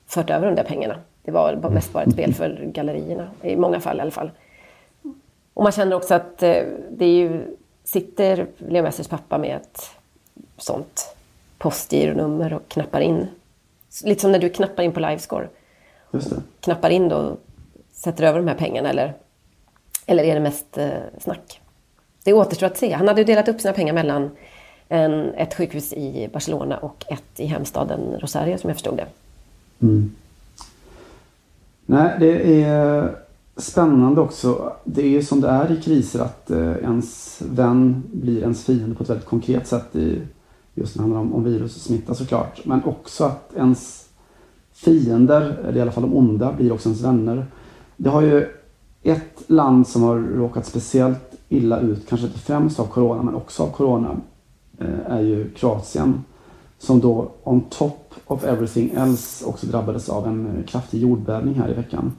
[0.08, 0.96] fört över de där pengarna.
[1.24, 4.32] Det var mest bara ett spel för gallerierna, i många fall i alla fall.
[5.54, 9.90] Och man känner också att eh, det är ju, sitter Leo Messers pappa med ett
[10.58, 11.16] sånt
[11.58, 13.28] postgironummer och knappar in.
[14.04, 15.48] Lite som när du knappar in på Livescore.
[16.12, 16.42] Just det.
[16.60, 17.38] Knappar in då och
[17.92, 19.14] sätter över de här pengarna eller,
[20.06, 21.62] eller är det mest eh, snack?
[22.26, 22.94] Det återstår att se.
[22.94, 24.30] Han hade ju delat upp sina pengar mellan
[24.90, 29.06] en, ett sjukhus i Barcelona och ett i hemstaden Rosario som jag förstod det.
[29.80, 30.12] Mm.
[31.86, 33.16] Nej, det är
[33.58, 34.74] spännande också.
[34.84, 38.96] Det är ju som det är i kriser att eh, ens vän blir ens fiende
[38.96, 39.96] på ett väldigt konkret sätt.
[39.96, 40.22] I,
[40.74, 42.62] just när det handlar om, om virus och smitta såklart.
[42.66, 44.06] Men också att ens
[44.74, 47.46] fiender, eller i alla fall de onda, blir också ens vänner.
[47.98, 48.48] Det har ju
[49.04, 53.64] ett land som har råkat speciellt illa ut, kanske inte främst av Corona men också
[53.64, 54.18] av Corona,
[54.80, 56.24] eh, är ju Kroatien.
[56.78, 61.72] Som då on top of everything else också drabbades av en eh, kraftig jordbävning här
[61.72, 62.12] i veckan.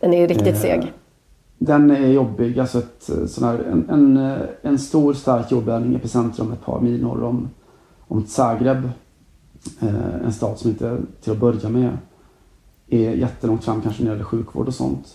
[0.00, 0.92] Den är ju riktigt eh, seg.
[1.58, 2.58] Den är jobbig.
[2.58, 7.02] Alltså ett, sån här, en, en, en stor stark jordbävning i epicentrum ett par mil
[7.02, 7.48] norr om,
[8.00, 8.90] om Zagreb.
[10.24, 11.98] en stad som inte till att börja med
[12.88, 15.06] är jättelångt fram kanske när det gäller sjukvård och sånt.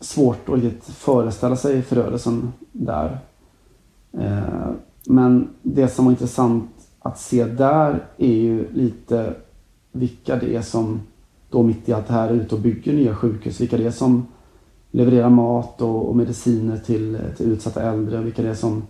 [0.00, 3.18] Svårt att riktigt föreställa sig förödelsen där.
[4.12, 4.70] Eh,
[5.06, 9.34] men det som var intressant att se där är ju lite
[9.92, 11.00] vilka det är som
[11.50, 13.60] då mitt i allt det här är ute och bygger nya sjukhus.
[13.60, 14.26] Vilka det är som
[14.90, 18.20] levererar mat och, och mediciner till, till utsatta äldre.
[18.20, 18.82] Vilka det är som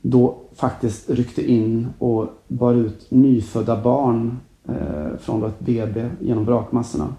[0.00, 4.38] då faktiskt ryckte in och bar ut nyfödda barn
[4.68, 7.14] eh, från ett BB genom vrakmassorna.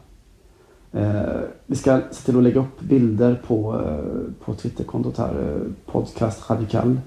[0.98, 5.92] Eh, vi ska se till att lägga upp bilder på, eh, på Twitterkontot här, eh,
[5.92, 7.00] podcast radikal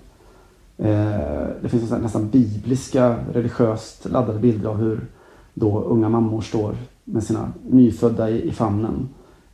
[0.80, 5.06] Eh, det finns nästan bibliska, religiöst laddade bilder av hur
[5.54, 9.08] då unga mammor står med sina nyfödda i, i famnen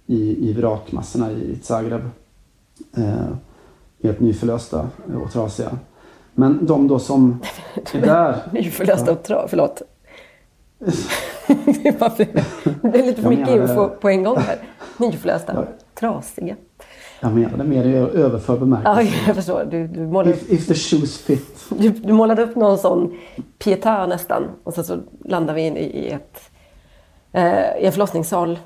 [0.07, 2.03] i, i vrakmassorna i Zagreb.
[2.97, 3.37] Eh,
[4.03, 4.89] helt nyförlösta
[5.25, 5.79] och trasiga.
[6.35, 7.41] Men de då som
[7.93, 8.39] är där...
[8.53, 9.83] nyförlösta och trasiga, förlåt.
[12.83, 14.59] det är lite för mycket info på en gång här.
[14.99, 16.57] Nyförlösta, trasiga.
[17.21, 19.03] Jag menade mer i överförd bemärkelse.
[19.03, 19.65] Ja, jag förstår.
[19.71, 21.65] Du, du målade, if, if the shoes fit.
[21.79, 23.19] Du, du målade upp någon sån
[23.59, 24.45] pietà nästan.
[24.65, 26.41] Och sen så landar vi in i, ett,
[27.33, 28.59] eh, i en förlossningssal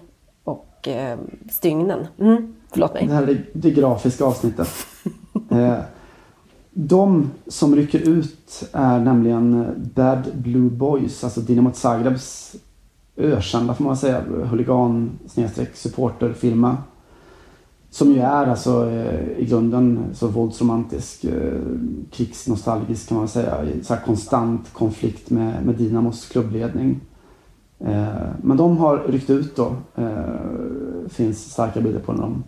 [0.45, 1.19] och eh,
[1.51, 2.07] stygnen.
[2.19, 3.07] Mm, förlåt mig.
[3.07, 4.69] Det här är det, grafiska avsnittet.
[5.51, 5.79] eh,
[6.71, 12.57] de som rycker ut är nämligen Bad Blue Boys, alltså Dinamo Zagrebs
[13.21, 15.19] ökända får man säga huligan
[15.75, 16.77] supporterfilmer.
[17.91, 21.61] Som ju är alltså eh, i grunden så våldsromantisk, eh,
[22.11, 23.65] krigsnostalgisk kan man säga.
[23.65, 27.01] I så här konstant konflikt med, med Dinamos klubbledning.
[27.79, 29.77] Eh, men de har ryckt ut då.
[31.09, 32.45] Finns starka bilder på när de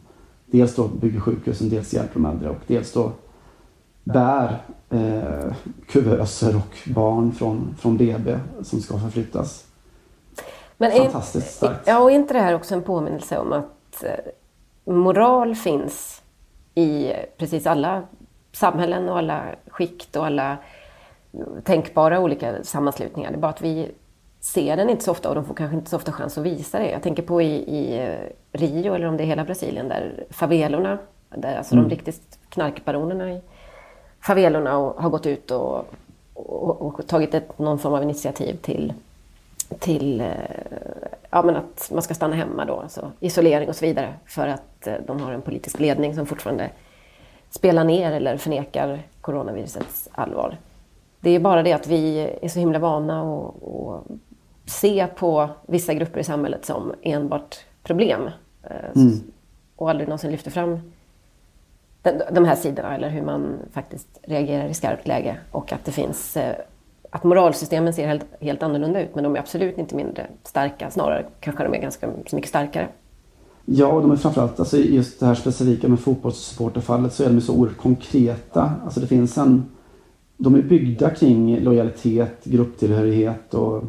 [0.52, 3.12] dels då bygger sjukhusen, dels hjälper de äldre och dels då
[4.04, 5.54] bär eh,
[5.88, 9.64] kuvöser och barn från, från BB som ska förflyttas.
[10.82, 11.86] Men Fantastiskt är, starkt.
[11.86, 14.10] Ja, och är inte det här också en påminnelse om att eh,
[14.84, 16.22] moral finns
[16.74, 18.02] i precis alla
[18.52, 20.56] samhällen och alla skikt och alla
[21.64, 23.30] tänkbara olika sammanslutningar.
[23.30, 23.90] Det är bara att vi
[24.40, 26.78] ser den inte så ofta och de får kanske inte så ofta chans att visa
[26.78, 26.90] det.
[26.90, 30.98] Jag tänker på i, i eh, Rio, eller om det är hela Brasilien, där favelorna,
[31.28, 33.40] där alltså de riktigt knarkbaronerna i
[34.20, 35.86] favelorna och, har gått ut och,
[36.34, 38.92] och, och tagit ett, någon form av initiativ till,
[39.78, 40.26] till eh,
[41.30, 44.86] ja, men att man ska stanna hemma då, alltså isolering och så vidare, för att
[44.86, 46.70] eh, de har en politisk ledning som fortfarande
[47.50, 50.58] spelar ner eller förnekar coronavirusets allvar.
[51.20, 55.94] Det är bara det att vi är så himla vana att att se på vissa
[55.94, 58.30] grupper i samhället som enbart problem.
[58.62, 58.90] eh,
[59.76, 60.92] Och aldrig någonsin lyfter fram
[62.32, 65.36] de, här sidorna eller hur man faktiskt reagerar i skarpt läge.
[65.50, 66.36] Och att det finns
[67.14, 70.90] att moralsystemen ser helt, helt annorlunda ut men de är absolut inte mindre starka.
[70.90, 72.88] Snarare kanske de är ganska så mycket starkare.
[73.64, 77.40] Ja, och de är framförallt, alltså just det här specifika med fotbollssupporterfallet så är de
[77.40, 78.72] så oerhört konkreta.
[78.84, 79.64] Alltså det finns en,
[80.36, 83.84] de är byggda kring lojalitet, grupptillhörighet och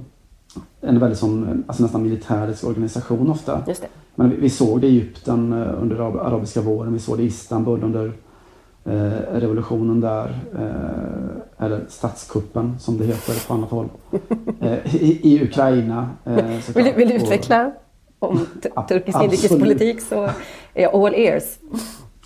[0.82, 3.64] en väldigt sån, alltså nästan militärisk organisation ofta.
[3.68, 3.88] Just det.
[4.16, 7.24] Men vi, vi såg det i Egypten eh, under arab, arabiska våren, vi såg det
[7.24, 8.12] i Istanbul under
[8.86, 13.90] eh, revolutionen där, eh, eller statskuppen som det heter på annat håll.
[14.62, 16.10] Eh, i, I Ukraina.
[16.26, 16.36] Eh.
[16.76, 17.72] Vill, du- vill du utveckla
[18.20, 18.40] om
[18.88, 20.24] turkisk inrikespolitik så
[20.74, 21.44] är jag all ears.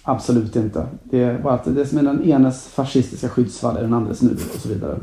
[0.04, 0.88] Absolut inte.
[1.04, 4.32] Det är bara att det som är den enes fascistiska skyddsvall är den andres nu
[4.54, 5.00] och så vidare.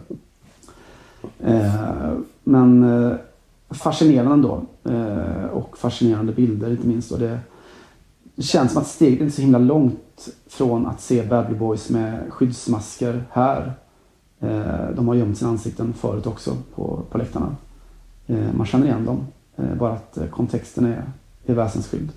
[1.44, 2.12] Eh,
[2.44, 2.84] men
[3.70, 4.62] fascinerande då.
[5.52, 7.12] Och fascinerande bilder inte minst.
[7.12, 7.38] Och det,
[8.38, 11.90] känns som att steget är inte så himla långt från att se Bad Blue Boys
[11.90, 13.72] med skyddsmasker här.
[14.44, 17.56] Eh, de har gömt sina ansikten förut också på, på läktarna.
[18.26, 19.26] Eh, man känner igen dem.
[19.56, 21.04] Eh, bara att kontexten är,
[21.46, 22.10] är väsensskild.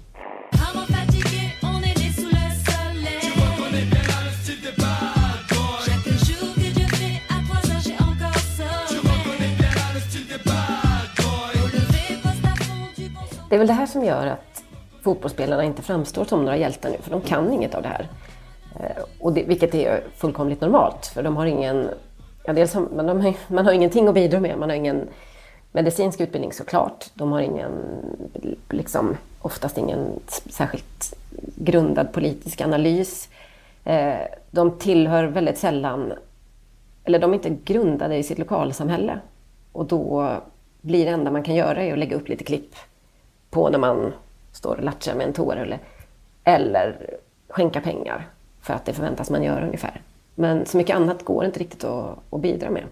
[13.49, 14.63] Det är väl det här som gör att
[15.01, 18.07] fotbollsspelarna inte framstår som några hjältar nu, för de kan inget av det här.
[19.19, 21.89] Och det, vilket är fullkomligt normalt, för de har ingen...
[22.47, 24.57] Ja, dels har, man, de har, man har ingenting att bidra med.
[24.57, 25.07] Man har ingen
[25.71, 27.05] medicinsk utbildning såklart.
[27.13, 27.71] De har ingen,
[28.69, 30.19] liksom, oftast ingen
[30.49, 31.13] särskilt
[31.55, 33.29] grundad politisk analys.
[33.83, 34.15] Eh,
[34.51, 36.13] de tillhör väldigt sällan
[37.03, 39.19] eller de är inte grundade i sitt lokalsamhälle.
[39.71, 40.31] Och då
[40.81, 42.75] blir det enda man kan göra är att lägga upp lite klipp
[43.49, 44.13] på när man
[44.51, 45.79] står och latchar med en toarulle.
[46.43, 47.15] Eller
[47.49, 48.27] skänka pengar
[48.61, 50.01] för att det förväntas man göra ungefär.
[50.39, 52.83] Men så mycket annat går inte riktigt att, att bidra med.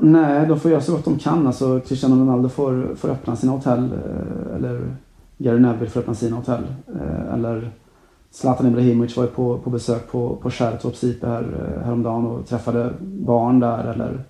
[0.00, 1.46] Nej, de får göra så gott de kan.
[1.46, 3.92] Alltså, Cristiano Ronaldo får, får öppna sina hotell.
[3.92, 4.94] Eh, eller
[5.38, 6.64] Gary Neville får öppna sina hotell.
[7.00, 7.70] Eh, eller
[8.30, 12.46] Zlatan Ibrahimovic var ju på, på besök på, på Kärrtorp Sipe här, eh, häromdagen och
[12.46, 13.84] träffade barn där.
[13.84, 14.24] Eller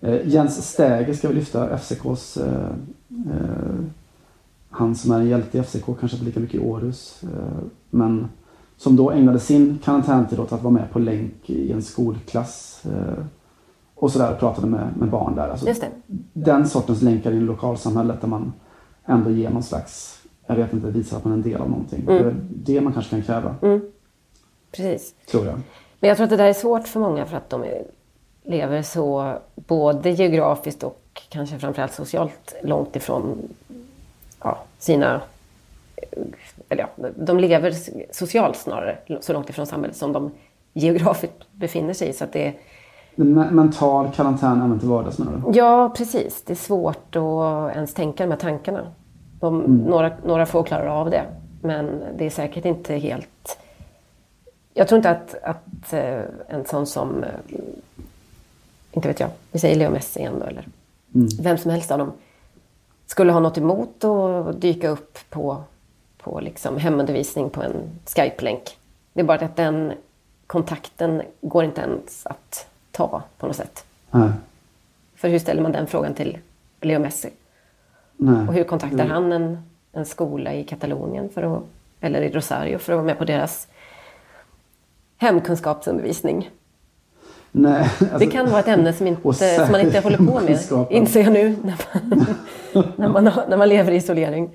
[0.00, 2.36] eh, Jens Stäger ska vi lyfta, FCKs...
[2.36, 2.70] Eh,
[3.10, 3.84] eh,
[4.70, 7.22] han som är en hjälte i FCK, kanske inte lika mycket i Århus.
[7.22, 8.28] Eh, men
[8.78, 12.82] som då ägnade sin karantäntid åt att vara med på länk i en skolklass.
[12.84, 13.24] Eh,
[13.94, 15.48] och sådär och pratade med, med barn där.
[15.48, 15.88] Alltså, Just det.
[16.32, 18.52] den sortens länkar i lokalsamhället där man
[19.06, 22.04] ändå ger någon slags, jag vet inte, visar att man är en del av någonting.
[22.06, 23.54] Det är det man kanske kan kräva,
[24.72, 25.14] Precis.
[25.30, 25.60] tror jag.
[26.00, 27.64] Men jag tror att det där är svårt för många för att de
[28.42, 33.38] lever så både geografiskt och kanske framförallt socialt långt ifrån
[34.42, 35.20] ja, sina...
[36.68, 37.74] Eller ja, de lever
[38.12, 40.30] socialt snarare så långt ifrån samhället som de
[40.72, 42.12] geografiskt befinner sig i.
[42.12, 42.54] Så att det,
[43.14, 45.58] Men me- mental karantän även till vardags menar du?
[45.58, 46.42] ja, precis.
[46.42, 48.86] Det är svårt att ens tänka de här tankarna.
[49.40, 51.22] De, några, några få klarar av det,
[51.62, 53.58] men det är säkert inte helt...
[54.74, 57.58] Jag tror inte att, att eh, en sån som, eh,
[58.92, 60.68] inte vet jag, vi säger Leo Messi igen då, eller
[61.42, 62.12] vem som helst av dem,
[63.06, 65.62] skulle ha något emot att dyka upp på,
[66.18, 67.72] på liksom hemundervisning på en
[68.06, 68.78] Skype-länk.
[69.12, 69.92] Det är bara att den
[70.46, 73.84] kontakten går inte ens att ta på något sätt.
[74.10, 74.30] Nej.
[75.16, 76.38] För hur ställer man den frågan till
[76.80, 77.30] Leo Messi?
[78.16, 78.48] Nej.
[78.48, 79.62] Och hur kontaktar han en,
[79.92, 81.62] en skola i Katalonien för att,
[82.00, 83.68] eller i Rosario för att vara med på deras
[85.18, 86.50] hemkunskapsundervisning?
[87.52, 90.58] Nej, alltså, Det kan vara ett ämne som, inte, som man inte håller på med,
[90.90, 94.50] inser jag nu, när man, när man, har- när man lever i isolering.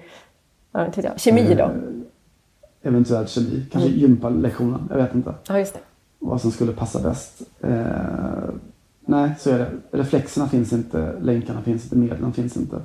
[0.73, 1.19] Ja, inte vet jag.
[1.19, 1.71] Kemi då?
[2.81, 3.65] Eventuellt kemi.
[3.71, 3.99] Kanske Mm.
[4.01, 4.87] gympalektionen.
[4.89, 5.33] Jag vet inte.
[5.47, 5.79] Ja, just det.
[6.19, 7.41] Vad som skulle passa bäst.
[7.61, 7.79] Eh,
[8.99, 9.71] nej, så är det.
[9.97, 11.15] Reflexerna finns inte.
[11.21, 11.95] Länkarna finns inte.
[11.95, 12.81] Medlen finns inte.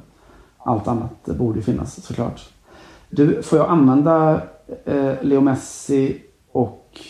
[0.59, 2.49] Allt annat borde finnas såklart.
[3.11, 4.43] Du, får jag använda
[4.84, 6.22] eh, Leo Messi
[6.53, 7.01] och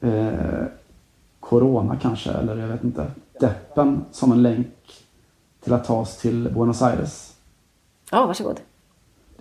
[0.00, 0.64] eh,
[1.40, 3.06] Corona kanske, eller jag vet inte,
[3.40, 4.68] deppen som en länk
[5.64, 7.36] till att ta oss till Buenos Aires?
[8.10, 8.60] Ja, varsågod.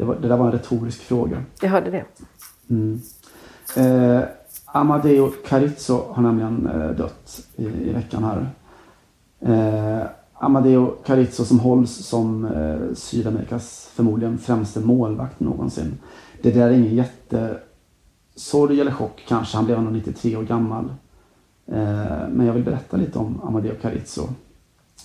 [0.01, 1.43] Det, var, det där var en retorisk fråga.
[1.61, 2.05] Jag hörde det.
[3.81, 4.23] Eh,
[4.65, 8.49] Amadeo Carizzo har nämligen eh, dött i, i veckan här.
[9.39, 15.97] Eh, Amadeo Carizzo som hålls som eh, Sydamerikas förmodligen främste målvakt någonsin.
[16.41, 19.57] Det där är ingen jättesorg eller chock kanske.
[19.57, 20.85] Han blev ändå 93 år gammal.
[21.67, 24.27] Eh, men jag vill berätta lite om Amadeo Carizzo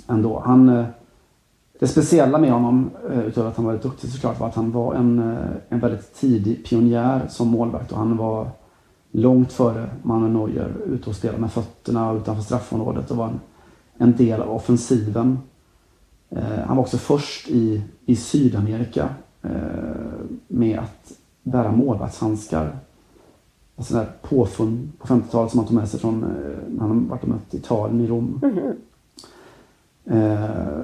[0.09, 0.42] ändå.
[0.44, 0.86] Han, eh,
[1.79, 4.72] det speciella med honom, eh, utöver att han var väldigt duktig såklart, var att han
[4.72, 8.51] var en, eh, en väldigt tidig pionjär som målvakt och han var
[9.11, 13.41] långt före Manuel Neuer ute och spelade med fötterna utanför straffområdet och var en,
[13.97, 15.39] en del av offensiven.
[16.31, 19.09] Eh, han var också först i, i Sydamerika
[19.43, 19.51] eh,
[20.49, 21.12] med att
[21.43, 22.79] bära målvaktshandskar.
[23.77, 26.31] Alltså där påfund på 50-talet som han tog med sig från eh,
[26.68, 28.41] när han varit och mött Italien i Rom.
[30.05, 30.76] Eh,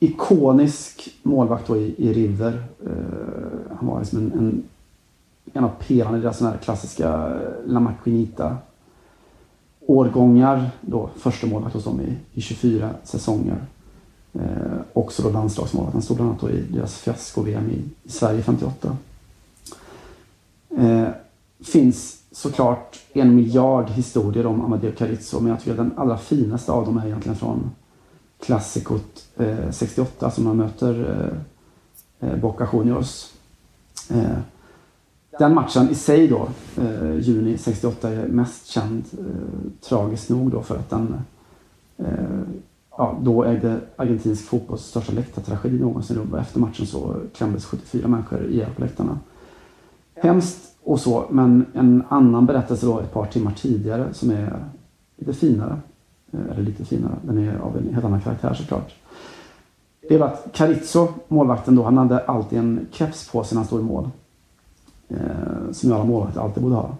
[0.00, 2.62] ikonisk målvakt då i, i River.
[2.86, 4.62] Eh, han var liksom en, en,
[5.52, 8.56] en av pelarna i deras sån här klassiska eh, La Maquinita
[9.80, 10.70] årgångar.
[10.80, 13.56] Då, första målvakt hos dem i, i 24 säsonger.
[14.32, 15.92] Eh, också då landslagsmålvakt.
[15.92, 18.96] Han stod bland annat då i deras fiasko-VM i, i Sverige 58.
[20.78, 21.08] Eh,
[21.60, 26.72] finns såklart en miljard historier om Amadeo Carizzo men jag tycker att den allra finaste
[26.72, 27.70] av dem är egentligen från
[28.42, 31.10] klassikot eh, 68 som man möter
[32.20, 33.32] eh, eh, Boca Juniors.
[34.10, 34.38] Eh,
[35.38, 36.48] den matchen i sig då,
[36.82, 41.16] eh, juni 68, är mest känd eh, tragiskt nog då för att den
[41.96, 42.40] eh,
[42.90, 46.34] ja, då ägde argentinsk fotbolls största läktartragedi någonsin rum.
[46.34, 49.18] Efter matchen så klämdes 74 människor ihjäl på läktarna.
[50.14, 54.64] Hemskt och så, men en annan berättelse då ett par timmar tidigare som är
[55.16, 55.80] lite finare.
[56.32, 58.94] Eh, eller lite finare, den är av en helt annan karaktär såklart.
[60.08, 63.66] Det var att Carizzo, målvakten då, han hade alltid en keps på sig när han
[63.66, 64.10] stod i mål.
[65.08, 66.96] Eh, som ju alla målvakter alltid borde ha.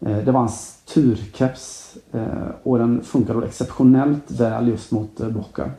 [0.00, 5.70] Eh, det var hans turkeps eh, och den funkade exceptionellt väl just mot eh, Boca.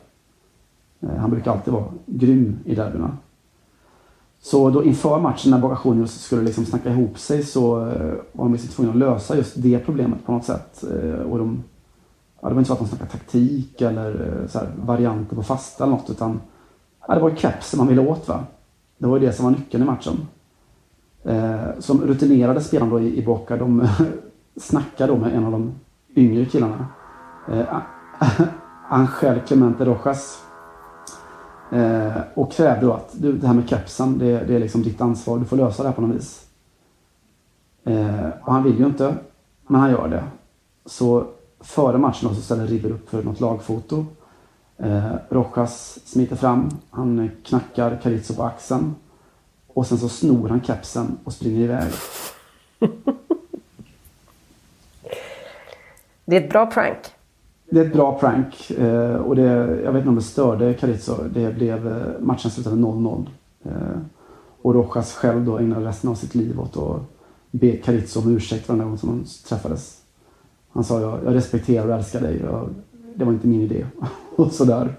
[1.00, 3.16] Eh, han brukar alltid vara grym i derbyna.
[4.40, 8.44] Så då inför matchen när Boca Juniors skulle liksom snacka ihop sig så eh, var
[8.44, 10.84] de liksom tvungna att lösa just det problemet på något sätt.
[10.84, 11.64] Eh, och de,
[12.40, 15.42] ja, det var inte så att de snackade taktik eller eh, så här, varianter på
[15.42, 16.40] fasta eller något utan
[17.08, 18.44] ja, det var ju kepsen man ville åt va.
[18.98, 20.28] Det var ju det som var nyckeln i matchen.
[21.24, 23.88] Eh, som rutinerade spelarna då i, i Boca, de
[24.56, 25.72] snackade då med en av de
[26.16, 26.86] yngre killarna.
[27.52, 27.78] Eh,
[28.88, 30.44] Angel Clemente Rojas.
[31.72, 35.00] Eh, och krävde då att du, det här med kepsen, det, det är liksom ditt
[35.00, 35.38] ansvar.
[35.38, 36.46] Du får lösa det här på något vis.
[37.84, 39.14] Eh, och han vill ju inte,
[39.66, 40.24] men han gör det.
[40.86, 41.26] Så
[41.60, 44.06] före matchen så ställer River upp för något lagfoto.
[44.76, 48.94] Eh, Rojas smiter fram, han knackar Carizzo på axeln.
[49.66, 51.92] Och sen så snor han kepsen och springer iväg.
[56.24, 56.96] Det är ett bra prank.
[57.70, 59.42] Det är ett bra prank eh, och det,
[59.84, 61.14] jag vet inte om det störde Carizzo.
[61.34, 63.26] Det blev, eh, matchen slutade 0-0.
[63.62, 63.72] Eh,
[64.62, 67.00] och Rojas själv då ägnade resten av sitt liv åt att
[67.50, 69.97] be Carizzo om ursäkt varje gång som de träffades.
[70.78, 72.40] Han sa jag, jag respekterar och älskar dig.
[72.40, 72.74] Jag,
[73.14, 73.86] det var inte min idé.
[74.36, 74.94] och sådär.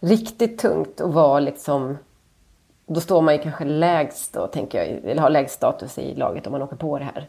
[0.00, 1.98] Riktigt tungt att vara liksom...
[2.86, 6.46] Då står man ju kanske lägst då, tänker jag, eller har lägst status i laget
[6.46, 7.28] om man åker på det här.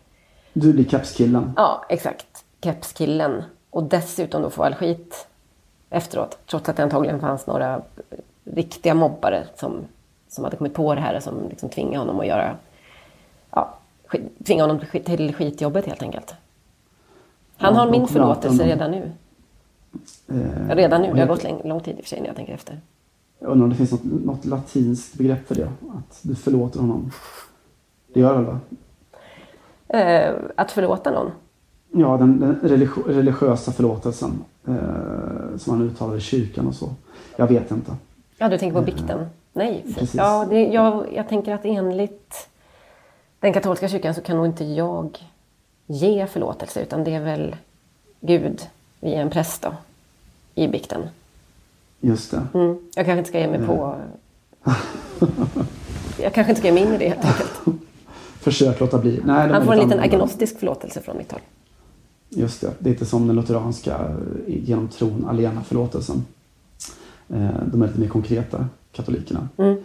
[0.54, 1.54] Du blir kepskillen.
[1.56, 2.46] Ja, exakt.
[2.62, 3.44] Kepskillen.
[3.70, 5.28] Och dessutom då få all skit
[5.90, 6.38] efteråt.
[6.46, 7.82] Trots att det antagligen fanns några
[8.44, 9.82] riktiga mobbare som,
[10.28, 12.56] som hade kommit på det här och som liksom tvingade honom att göra...
[13.52, 16.36] Ja, skit, tvingade honom till skitjobbet helt enkelt.
[17.58, 19.12] Han har min förlåtelse redan nu.
[20.28, 21.14] Eh, Redan nu.
[21.14, 22.80] Det har gått lång, lång tid i och för sig när jag tänker efter.
[23.39, 25.70] Jag undrar om det finns något, något latinskt begrepp för det.
[25.97, 27.12] Att du förlåter honom.
[28.14, 28.60] Det gör det väl va?
[29.99, 31.32] Eh, att förlåta någon.
[31.91, 34.32] Ja, den, den religio- religiösa förlåtelsen.
[34.68, 36.89] Eh, som man uttalar i kyrkan och så.
[37.36, 37.91] Jag vet inte.
[38.38, 39.26] Ja, du tänker på bikten.
[39.53, 40.16] Nej, för, Precis.
[40.16, 42.49] ja, det, jag, jag tänker att enligt
[43.39, 45.18] den katolska kyrkan så kan nog inte jag
[45.88, 47.56] ge förlåtelse utan det är väl
[48.22, 48.62] Gud
[49.00, 49.74] via en präst då,
[50.56, 51.02] i bikten.
[52.00, 52.48] Just det.
[52.54, 52.78] Mm.
[52.96, 53.96] Jag kanske inte ska ge mig på...
[56.22, 57.52] Jag kanske inte ska ge mig in i det helt enkelt.
[58.40, 59.22] Försök låta bli.
[59.26, 61.42] Nej, Han får en lite liten agnostisk förlåtelse från mitt håll.
[62.30, 62.72] Just det.
[62.80, 63.96] Det är inte som den lutheranska
[64.48, 66.26] eh, genom tron alena förlåtelsen.
[67.30, 69.50] Eh, De är lite mer konkreta, katolikerna.
[69.58, 69.78] Mm.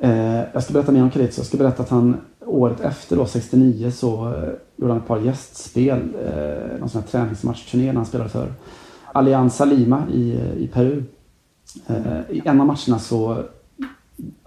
[0.00, 1.40] Eh, Jag ska berätta mer om Karitso.
[1.40, 4.34] Jag ska berätta att han året efter, då, 69, så
[4.80, 5.98] gjorde han ett par gästspel.
[5.98, 8.52] eh, Någon sån här träningsmatchturné när han spelade för
[9.12, 11.04] Alianza Lima i, eh, i Peru.
[11.86, 13.44] Eh, I en av matcherna så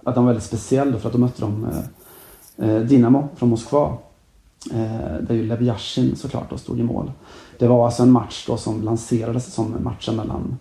[0.04, 1.68] att den var väldigt speciell då, för att då mötte de
[2.58, 3.98] eh, eh Dinamo från Moskva.
[4.72, 7.12] Eh, där ju Lev Yashin såklart då stod i mål.
[7.60, 10.58] Det var alltså en match då som lanserades som matchen mellan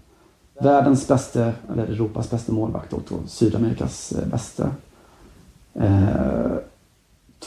[0.60, 4.70] världens bästa, eller Europas bästa målvakt och då Sydamerikas bästa.
[5.74, 6.52] Eh, eh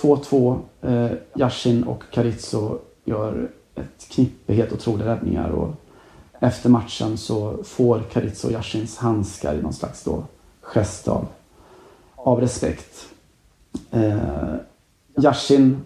[0.02, 0.60] 2-2.
[0.82, 5.76] Eh, Yashin och Carizzo gör ett knippe helt otroliga räddningar och
[6.40, 10.24] efter matchen så får Carizzo Yashins handskar i någon slags då
[10.62, 11.28] gest av,
[12.16, 13.08] av respekt.
[13.92, 14.56] Eh,
[15.18, 15.82] Yashin,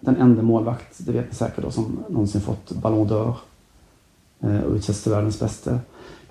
[0.00, 3.34] den enda målvakt, det vet ni säkert då, som någonsin fått Ballon d'Or
[4.40, 5.78] eh, och utsetts till världens bästa.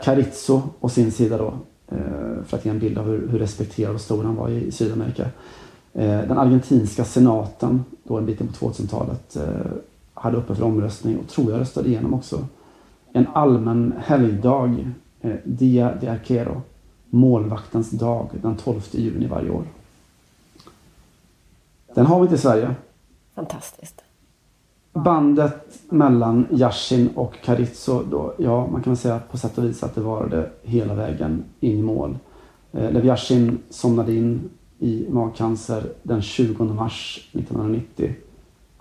[0.03, 1.53] Carizzo å sin sida då,
[1.87, 4.65] eh, för att ge en bild av hur, hur respekterad och stor han var i,
[4.65, 5.29] i Sydamerika.
[5.93, 9.71] Eh, den argentinska senaten, då en bit in på 2000-talet, eh,
[10.13, 12.47] hade uppe för omröstning och tror jag röstade igenom också
[13.11, 14.87] en allmän helgdag,
[15.21, 16.61] eh, Dia de Arquero,
[17.09, 19.63] målvaktens dag, den 12 juni varje år.
[21.95, 22.75] Den har vi inte i Sverige.
[23.35, 24.01] Fantastiskt.
[24.93, 29.83] Bandet mellan Yashin och Carizzo, då, ja man kan väl säga på sätt och vis
[29.83, 32.17] att det var det hela vägen in i mål.
[32.71, 34.49] Lev Yashin somnade in
[34.83, 38.15] i magcancer den 20 mars 1990.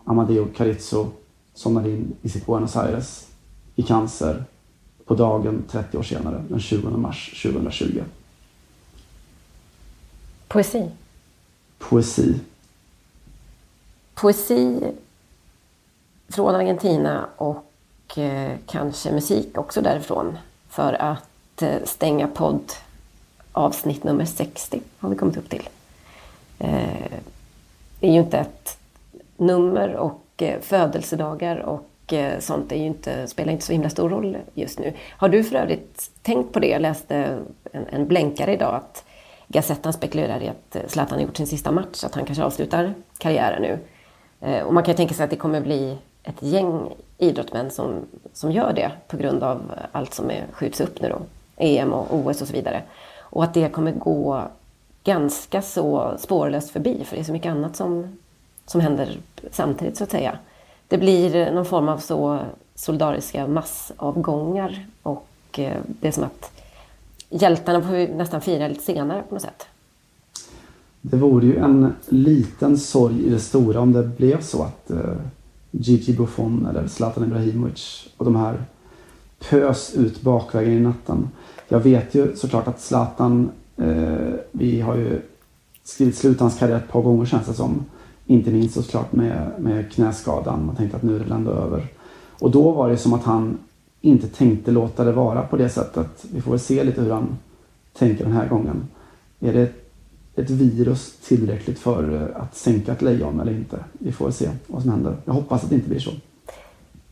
[0.04, 1.06] Amadeo Carizzo
[1.54, 3.28] somnade in i sitt Buenos Aires
[3.76, 4.44] i cancer
[5.04, 8.02] på dagen 30 år senare, den 20 mars 2020.
[10.48, 10.90] Poesi.
[11.78, 12.34] Poesi.
[14.14, 14.92] Poesi
[16.28, 20.38] från Argentina och eh, kanske musik också därifrån.
[20.68, 22.72] För att eh, stänga podd
[23.52, 25.68] avsnitt nummer 60 har vi kommit upp till.
[26.62, 27.18] Eh,
[28.00, 28.78] det är ju inte ett
[29.36, 34.08] nummer och eh, födelsedagar och eh, sånt är ju inte, spelar inte så himla stor
[34.08, 34.92] roll just nu.
[35.10, 36.66] Har du för övrigt tänkt på det?
[36.68, 37.16] Jag läste
[37.72, 39.04] en, en blänkare idag att
[39.48, 42.94] Gazettan spekulerar i att eh, Zlatan har gjort sin sista match, att han kanske avslutar
[43.18, 43.78] karriären nu.
[44.40, 46.88] Eh, Och man kan ju tänka sig att det kommer bli ett gäng
[47.18, 47.94] idrottsmän som,
[48.32, 49.60] som gör det på grund av
[49.92, 51.18] allt som är, skjuts upp nu då.
[51.56, 52.82] EM och OS och så vidare.
[53.20, 54.42] Och att det kommer gå
[55.04, 58.18] ganska så spårlöst förbi för det är så mycket annat som,
[58.66, 59.18] som händer
[59.50, 60.38] samtidigt så att säga.
[60.88, 62.38] Det blir någon form av så
[62.74, 65.28] solidariska massavgångar och
[65.58, 66.52] eh, det är som att
[67.30, 69.66] hjältarna får vi nästan fira lite senare på något sätt.
[71.00, 75.16] Det vore ju en liten sorg i det stora om det blev så att eh,
[75.70, 78.64] Gigi Buffon eller Zlatan Ibrahimovic och de här
[79.38, 81.30] pös ut bakvägen i natten.
[81.68, 85.20] Jag vet ju såklart att Zlatan, Eh, vi har ju
[85.84, 87.84] skrivit slut hans karriär ett par gånger känns det som.
[88.26, 90.66] Inte minst såklart med, med knäskadan.
[90.66, 91.86] Man tänkte att nu är det ändå över.
[92.38, 93.58] Och då var det som att han
[94.00, 96.24] inte tänkte låta det vara på det sättet.
[96.32, 97.38] Vi får väl se lite hur han
[97.92, 98.88] tänker den här gången.
[99.40, 99.72] Är det
[100.36, 103.78] ett virus tillräckligt för eh, att sänka ett lejon eller inte?
[103.92, 105.16] Vi får väl se vad som händer.
[105.24, 106.10] Jag hoppas att det inte blir så.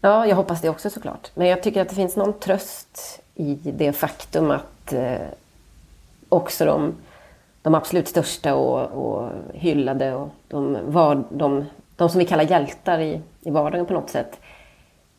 [0.00, 1.30] Ja, jag hoppas det också såklart.
[1.34, 5.14] Men jag tycker att det finns någon tröst i det faktum att eh,
[6.31, 6.95] också de,
[7.62, 11.64] de absolut största och, och hyllade och de, var, de,
[11.97, 14.41] de som vi kallar hjältar i, i vardagen på något sätt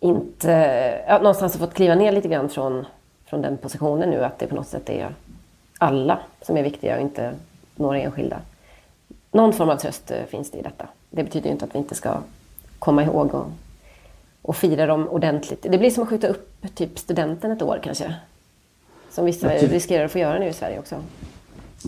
[0.04, 0.52] inte,
[1.08, 2.86] ja, någonstans har fått kliva ner lite grann från,
[3.26, 5.16] från den positionen nu att det på något sätt är
[5.78, 7.34] alla som är viktiga och inte
[7.76, 8.40] några enskilda.
[9.32, 10.88] Någon form av tröst eh, finns det i detta.
[11.10, 12.18] Det betyder ju inte att vi inte ska
[12.80, 13.46] komma ihåg och,
[14.42, 15.66] och fira dem ordentligt.
[15.70, 18.16] Det blir som att skjuta upp typ studenten ett år kanske.
[19.12, 20.96] Som vissa riskerar att få göra nu i Sverige också.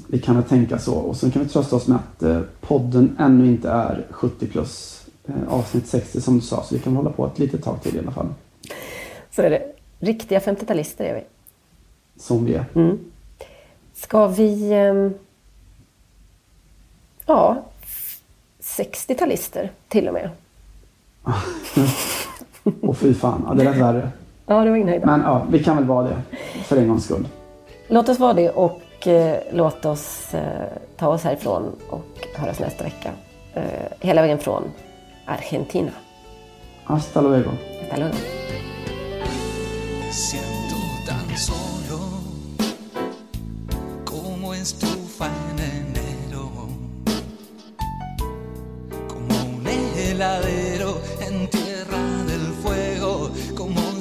[0.08, 0.94] Vi kan väl tänka så.
[0.96, 5.06] Och sen kan vi trösta oss med att eh, podden ännu inte är 70 plus.
[5.28, 6.64] Eh, avsnitt 60 som du sa.
[6.64, 8.28] Så vi kan hålla på ett litet tag till i alla fall.
[9.32, 9.64] Så är det.
[10.00, 11.24] Riktiga 50-talister är vi.
[12.22, 12.66] Som vi är.
[13.94, 14.74] Ska vi...
[14.74, 15.14] ehm,
[17.26, 17.64] Ja,
[18.62, 20.30] 60-talister till och med.
[22.82, 24.10] Och fy fan, ja, det lät värre.
[24.46, 25.12] Ja, det var inga höjdare.
[25.12, 26.22] Men ja, vi kan väl vara det.
[26.64, 27.28] För en gångs skull.
[27.88, 30.42] Låt oss vara det och Och eh, låt oss eh,
[30.98, 33.12] ta oss härifrån och höras nästa vecka.
[33.54, 33.64] Eh,
[34.00, 34.64] hela vägen från
[35.26, 35.92] Argentina.
[36.84, 37.50] Hasta luego.
[37.82, 38.16] Hasta luego.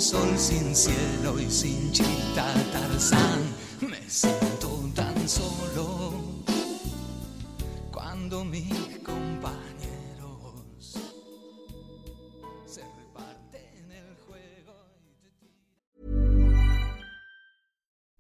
[0.03, 3.41] Sol sin cielo y sin chita Tarzán.
[3.89, 6.13] Me siento tan solo
[7.93, 8.92] cuando mis